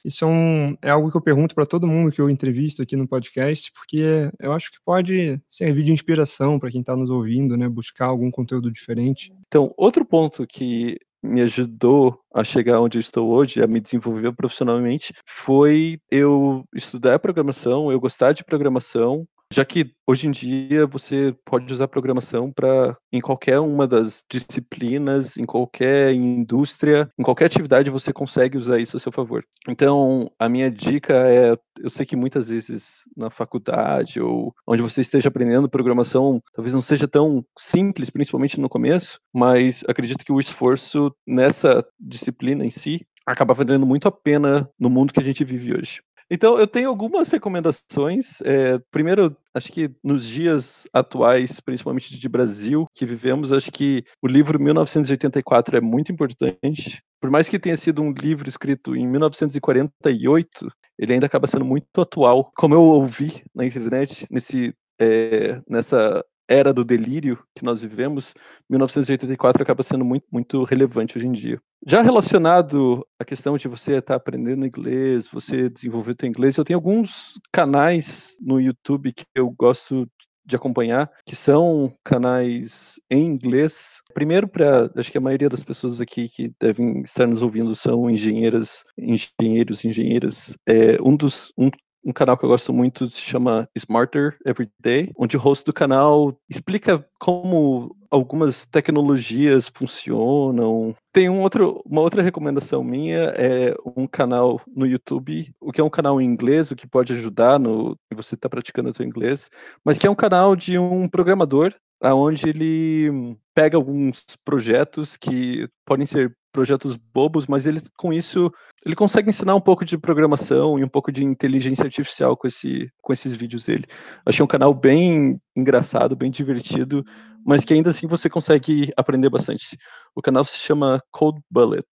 Isso 0.04 0.24
é, 0.24 0.28
um, 0.28 0.76
é 0.80 0.90
algo 0.90 1.10
que 1.10 1.16
eu 1.16 1.20
pergunto 1.20 1.54
para 1.54 1.66
todo 1.66 1.86
mundo 1.86 2.12
que 2.12 2.20
eu 2.20 2.30
entrevisto 2.30 2.80
aqui 2.82 2.96
no 2.96 3.06
podcast, 3.06 3.70
porque 3.72 4.30
eu 4.40 4.52
acho 4.52 4.70
que 4.70 4.78
pode 4.84 5.40
servir 5.46 5.84
de 5.84 5.92
inspiração 5.92 6.58
para 6.58 6.70
quem 6.70 6.80
está 6.80 6.96
nos 6.96 7.10
ouvindo, 7.10 7.56
né? 7.56 7.68
Buscar 7.68 8.06
algum 8.06 8.30
conteúdo 8.30 8.70
diferente. 8.70 9.32
Então, 9.46 9.74
outro 9.76 10.04
ponto 10.04 10.46
que 10.46 10.96
me 11.22 11.42
ajudou 11.42 12.18
a 12.32 12.44
chegar 12.44 12.80
onde 12.80 12.98
estou 12.98 13.28
hoje, 13.28 13.60
a 13.60 13.66
me 13.66 13.80
desenvolver 13.80 14.32
profissionalmente, 14.32 15.12
foi 15.26 16.00
eu 16.10 16.64
estudar 16.74 17.18
programação, 17.18 17.90
eu 17.90 18.00
gostar 18.00 18.32
de 18.32 18.44
programação, 18.44 19.26
já 19.52 19.64
que 19.64 19.90
hoje 20.06 20.28
em 20.28 20.30
dia 20.30 20.86
você 20.86 21.34
pode 21.44 21.72
usar 21.72 21.88
programação 21.88 22.52
para 22.52 22.96
em 23.12 23.20
qualquer 23.20 23.58
uma 23.60 23.86
das 23.86 24.22
disciplinas, 24.30 25.36
em 25.36 25.44
qualquer 25.44 26.12
indústria, 26.14 27.10
em 27.18 27.22
qualquer 27.22 27.46
atividade 27.46 27.90
você 27.90 28.12
consegue 28.12 28.58
usar 28.58 28.78
isso 28.78 28.96
a 28.96 29.00
seu 29.00 29.10
favor. 29.10 29.44
Então, 29.68 30.30
a 30.38 30.48
minha 30.48 30.70
dica 30.70 31.14
é, 31.14 31.56
eu 31.80 31.90
sei 31.90 32.04
que 32.04 32.16
muitas 32.16 32.48
vezes 32.50 33.02
na 33.16 33.30
faculdade 33.30 34.20
ou 34.20 34.54
onde 34.66 34.82
você 34.82 35.00
esteja 35.00 35.28
aprendendo 35.28 35.68
programação, 35.68 36.42
talvez 36.52 36.74
não 36.74 36.82
seja 36.82 37.08
tão 37.08 37.44
simples, 37.58 38.10
principalmente 38.10 38.60
no 38.60 38.68
começo, 38.68 39.18
mas 39.32 39.84
acredito 39.88 40.24
que 40.24 40.32
o 40.32 40.40
esforço 40.40 41.12
nessa 41.26 41.84
disciplina 41.98 42.64
em 42.64 42.70
si 42.70 43.06
acaba 43.26 43.52
valendo 43.52 43.86
muito 43.86 44.08
a 44.08 44.12
pena 44.12 44.68
no 44.78 44.88
mundo 44.88 45.12
que 45.12 45.20
a 45.20 45.24
gente 45.24 45.44
vive 45.44 45.74
hoje. 45.74 46.00
Então, 46.30 46.58
eu 46.58 46.66
tenho 46.66 46.90
algumas 46.90 47.30
recomendações. 47.30 48.40
É, 48.42 48.78
primeiro, 48.90 49.34
acho 49.54 49.72
que 49.72 49.90
nos 50.04 50.26
dias 50.26 50.86
atuais, 50.92 51.58
principalmente 51.58 52.18
de 52.18 52.28
Brasil, 52.28 52.86
que 52.94 53.06
vivemos, 53.06 53.52
acho 53.52 53.72
que 53.72 54.04
o 54.22 54.26
livro 54.26 54.60
1984 54.60 55.78
é 55.78 55.80
muito 55.80 56.12
importante. 56.12 57.02
Por 57.20 57.30
mais 57.30 57.48
que 57.48 57.58
tenha 57.58 57.76
sido 57.76 58.02
um 58.02 58.12
livro 58.12 58.48
escrito 58.48 58.94
em 58.94 59.06
1948, 59.08 60.68
ele 60.98 61.14
ainda 61.14 61.26
acaba 61.26 61.46
sendo 61.46 61.64
muito 61.64 62.00
atual. 62.00 62.52
Como 62.54 62.74
eu 62.74 62.82
ouvi 62.82 63.42
na 63.54 63.64
internet, 63.64 64.26
nesse, 64.30 64.74
é, 65.00 65.58
nessa 65.68 66.22
era 66.48 66.72
do 66.72 66.84
delírio 66.84 67.38
que 67.54 67.64
nós 67.64 67.80
vivemos, 67.82 68.34
1984 68.68 69.62
acaba 69.62 69.82
sendo 69.82 70.04
muito, 70.04 70.26
muito 70.32 70.64
relevante 70.64 71.16
hoje 71.16 71.26
em 71.26 71.32
dia. 71.32 71.60
Já 71.86 72.02
relacionado 72.02 73.06
à 73.18 73.24
questão 73.24 73.56
de 73.56 73.68
você 73.68 73.96
estar 73.96 74.16
aprendendo 74.16 74.66
inglês, 74.66 75.28
você 75.28 75.70
desenvolver 75.70 76.16
o 76.20 76.26
inglês, 76.26 76.56
eu 76.56 76.64
tenho 76.64 76.76
alguns 76.76 77.40
canais 77.52 78.36
no 78.40 78.60
YouTube 78.60 79.12
que 79.12 79.24
eu 79.34 79.50
gosto 79.50 80.06
de 80.44 80.56
acompanhar, 80.56 81.10
que 81.26 81.36
são 81.36 81.92
canais 82.02 82.98
em 83.10 83.26
inglês. 83.26 84.00
Primeiro, 84.14 84.48
para 84.48 84.90
acho 84.96 85.12
que 85.12 85.18
a 85.18 85.20
maioria 85.20 85.48
das 85.48 85.62
pessoas 85.62 86.00
aqui 86.00 86.26
que 86.28 86.50
devem 86.58 87.02
estar 87.02 87.26
nos 87.26 87.42
ouvindo 87.42 87.74
são 87.74 88.08
engenheiras, 88.08 88.82
engenheiros, 88.96 89.84
engenheiras. 89.84 90.56
É, 90.66 90.96
um 91.02 91.14
dos 91.14 91.52
um 91.56 91.70
um 92.04 92.12
canal 92.12 92.36
que 92.36 92.44
eu 92.44 92.48
gosto 92.48 92.72
muito 92.72 93.10
se 93.10 93.20
chama 93.20 93.68
Smarter 93.74 94.36
Every 94.44 94.70
Day, 94.80 95.12
onde 95.16 95.36
o 95.36 95.40
host 95.40 95.64
do 95.64 95.72
canal 95.72 96.38
explica 96.48 97.04
como 97.18 97.94
algumas 98.10 98.64
tecnologias 98.64 99.68
funcionam. 99.68 100.94
Tem 101.12 101.28
um 101.28 101.42
outro, 101.42 101.82
uma 101.84 102.00
outra 102.00 102.22
recomendação 102.22 102.82
minha 102.82 103.32
é 103.36 103.74
um 103.96 104.06
canal 104.06 104.60
no 104.74 104.86
YouTube, 104.86 105.52
o 105.60 105.72
que 105.72 105.80
é 105.80 105.84
um 105.84 105.90
canal 105.90 106.20
em 106.20 106.24
inglês, 106.24 106.70
o 106.70 106.76
que 106.76 106.86
pode 106.86 107.12
ajudar 107.12 107.58
no 107.58 107.96
você 108.14 108.34
está 108.34 108.48
praticando 108.48 108.90
o 108.90 108.94
seu 108.94 109.06
inglês, 109.06 109.48
mas 109.84 109.98
que 109.98 110.06
é 110.06 110.10
um 110.10 110.14
canal 110.14 110.56
de 110.56 110.78
um 110.78 111.08
programador 111.08 111.72
aonde 112.00 112.48
ele 112.48 113.36
pega 113.54 113.76
alguns 113.76 114.24
projetos 114.44 115.16
que 115.16 115.68
podem 115.84 116.06
ser 116.06 116.34
projetos 116.58 116.96
bobos, 116.96 117.46
mas 117.46 117.66
ele 117.66 117.80
com 117.96 118.12
isso 118.12 118.52
ele 118.84 118.96
consegue 118.96 119.30
ensinar 119.30 119.54
um 119.54 119.60
pouco 119.60 119.84
de 119.84 119.96
programação 119.96 120.76
e 120.76 120.82
um 120.82 120.88
pouco 120.88 121.12
de 121.12 121.24
inteligência 121.24 121.84
artificial 121.84 122.36
com 122.36 122.48
esse 122.48 122.90
com 123.00 123.12
esses 123.12 123.32
vídeos 123.36 123.64
dele. 123.64 123.84
Achei 124.26 124.42
um 124.42 124.48
canal 124.48 124.74
bem 124.74 125.40
engraçado, 125.54 126.16
bem 126.16 126.32
divertido, 126.32 127.04
mas 127.46 127.64
que 127.64 127.72
ainda 127.72 127.90
assim 127.90 128.08
você 128.08 128.28
consegue 128.28 128.90
aprender 128.96 129.30
bastante. 129.30 129.78
O 130.16 130.20
canal 130.20 130.44
se 130.44 130.58
chama 130.58 131.00
Code 131.12 131.40
Bullet. 131.48 131.86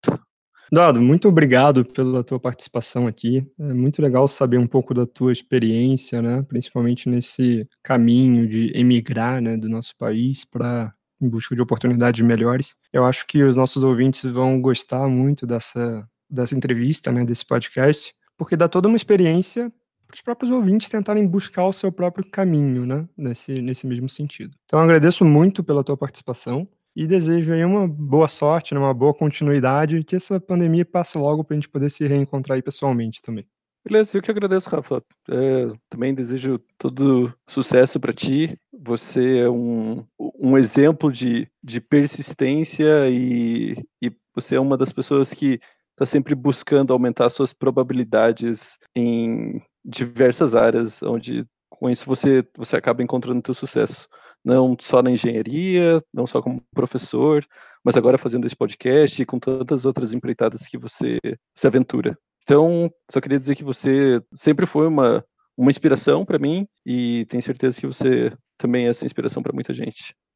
Dado, 0.72 1.00
muito 1.00 1.28
obrigado 1.28 1.84
pela 1.84 2.24
tua 2.24 2.40
participação 2.40 3.06
aqui. 3.06 3.46
É 3.60 3.72
muito 3.72 4.02
legal 4.02 4.26
saber 4.26 4.58
um 4.58 4.66
pouco 4.66 4.92
da 4.92 5.06
tua 5.06 5.30
experiência, 5.30 6.20
né? 6.20 6.42
Principalmente 6.48 7.08
nesse 7.08 7.68
caminho 7.84 8.48
de 8.48 8.76
emigrar, 8.76 9.40
né, 9.40 9.56
do 9.56 9.68
nosso 9.68 9.94
país 9.96 10.44
para 10.44 10.92
em 11.20 11.28
busca 11.28 11.54
de 11.54 11.62
oportunidades 11.62 12.20
melhores. 12.22 12.74
Eu 12.92 13.04
acho 13.04 13.26
que 13.26 13.42
os 13.42 13.56
nossos 13.56 13.82
ouvintes 13.82 14.22
vão 14.24 14.60
gostar 14.60 15.08
muito 15.08 15.46
dessa, 15.46 16.08
dessa 16.28 16.56
entrevista, 16.56 17.10
né, 17.10 17.24
desse 17.24 17.44
podcast, 17.44 18.14
porque 18.36 18.56
dá 18.56 18.68
toda 18.68 18.88
uma 18.88 18.96
experiência 18.96 19.72
para 20.06 20.14
os 20.14 20.22
próprios 20.22 20.50
ouvintes 20.52 20.88
tentarem 20.88 21.26
buscar 21.26 21.66
o 21.66 21.72
seu 21.72 21.90
próprio 21.90 22.24
caminho, 22.30 22.86
né, 22.86 23.08
nesse, 23.16 23.60
nesse 23.60 23.86
mesmo 23.86 24.08
sentido. 24.08 24.56
Então, 24.64 24.78
agradeço 24.78 25.24
muito 25.24 25.64
pela 25.64 25.82
tua 25.82 25.96
participação 25.96 26.68
e 26.94 27.06
desejo 27.06 27.52
aí 27.52 27.64
uma 27.64 27.86
boa 27.86 28.28
sorte, 28.28 28.72
né, 28.72 28.80
uma 28.80 28.94
boa 28.94 29.12
continuidade 29.12 30.02
que 30.04 30.16
essa 30.16 30.40
pandemia 30.40 30.84
passe 30.84 31.18
logo 31.18 31.44
para 31.44 31.54
a 31.54 31.58
gente 31.58 31.68
poder 31.68 31.90
se 31.90 32.06
reencontrar 32.06 32.56
aí 32.56 32.62
pessoalmente 32.62 33.20
também. 33.20 33.46
Beleza, 33.86 34.18
eu 34.18 34.22
que 34.22 34.32
agradeço, 34.32 34.68
Rafa. 34.68 35.00
É, 35.30 35.72
também 35.88 36.12
desejo 36.12 36.58
todo 36.76 37.32
sucesso 37.48 38.00
para 38.00 38.12
ti. 38.12 38.58
Você 38.72 39.38
é 39.38 39.48
um, 39.48 40.04
um 40.18 40.58
exemplo 40.58 41.12
de, 41.12 41.48
de 41.62 41.80
persistência 41.80 43.08
e, 43.08 43.76
e 44.02 44.10
você 44.34 44.56
é 44.56 44.60
uma 44.60 44.76
das 44.76 44.92
pessoas 44.92 45.32
que 45.32 45.60
está 45.92 46.04
sempre 46.04 46.34
buscando 46.34 46.92
aumentar 46.92 47.28
suas 47.28 47.52
probabilidades 47.52 48.76
em 48.92 49.62
diversas 49.84 50.56
áreas, 50.56 51.00
onde 51.04 51.46
com 51.70 51.88
isso 51.88 52.06
você, 52.06 52.44
você 52.56 52.76
acaba 52.76 53.04
encontrando 53.04 53.40
teu 53.40 53.54
sucesso. 53.54 54.08
Não 54.44 54.76
só 54.80 55.00
na 55.00 55.12
engenharia, 55.12 56.02
não 56.12 56.26
só 56.26 56.42
como 56.42 56.60
professor, 56.74 57.46
mas 57.84 57.96
agora 57.96 58.18
fazendo 58.18 58.46
esse 58.46 58.56
podcast 58.56 59.22
e 59.22 59.26
com 59.26 59.38
tantas 59.38 59.86
outras 59.86 60.12
empreitadas 60.12 60.66
que 60.66 60.76
você 60.76 61.20
se 61.54 61.66
aventura. 61.68 62.18
Então, 62.46 62.88
só 63.10 63.20
queria 63.20 63.40
dizer 63.40 63.56
que 63.56 63.64
você 63.64 64.22
sempre 64.32 64.66
foi 64.66 64.86
uma, 64.86 65.24
uma 65.56 65.68
inspiração 65.68 66.24
para 66.24 66.38
mim 66.38 66.64
e 66.86 67.24
tenho 67.26 67.42
certeza 67.42 67.80
que 67.80 67.88
você 67.88 68.32
também 68.56 68.86
é 68.86 68.90
essa 68.90 69.04
inspiração 69.04 69.42
para 69.42 69.52
muita 69.52 69.74
gente. 69.74 70.14